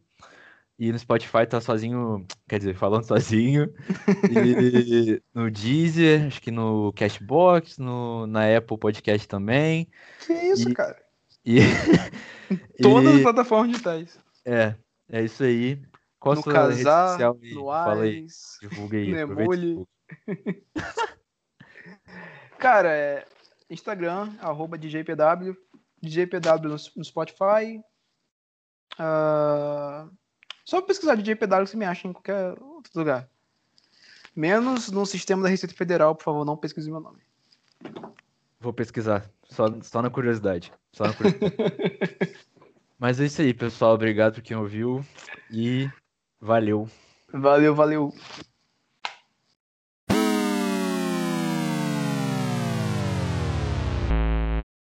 [0.78, 3.70] E no Spotify tá sozinho, quer dizer, falando sozinho.
[4.30, 9.90] E no Deezer, acho que no Cashbox, no, na Apple Podcast também.
[10.24, 10.96] Que isso, e, cara?
[11.44, 11.58] E,
[12.80, 14.18] Todas e, as plataformas digitais.
[14.46, 14.74] É,
[15.10, 15.82] é isso aí.
[16.18, 17.38] Qual no casar, rede social?
[17.52, 18.26] No aí,
[18.62, 19.10] divulga aí.
[19.10, 19.86] No emule.
[22.58, 23.26] Cara, é
[23.70, 25.56] Instagram, arroba DJPW,
[26.02, 27.80] DJPW no, Spotify.
[28.94, 30.10] Uh,
[30.64, 33.28] só pesquisar DJPW que você me acha em qualquer outro lugar.
[34.34, 37.20] Menos no sistema da Receita Federal, por favor, não pesquise meu nome.
[38.60, 40.72] Vou pesquisar, só, só na curiosidade.
[40.92, 41.56] Só na curiosidade.
[42.98, 43.94] Mas é isso aí, pessoal.
[43.94, 45.04] Obrigado por quem ouviu
[45.50, 45.88] e
[46.40, 46.88] valeu.
[47.32, 48.12] Valeu, valeu.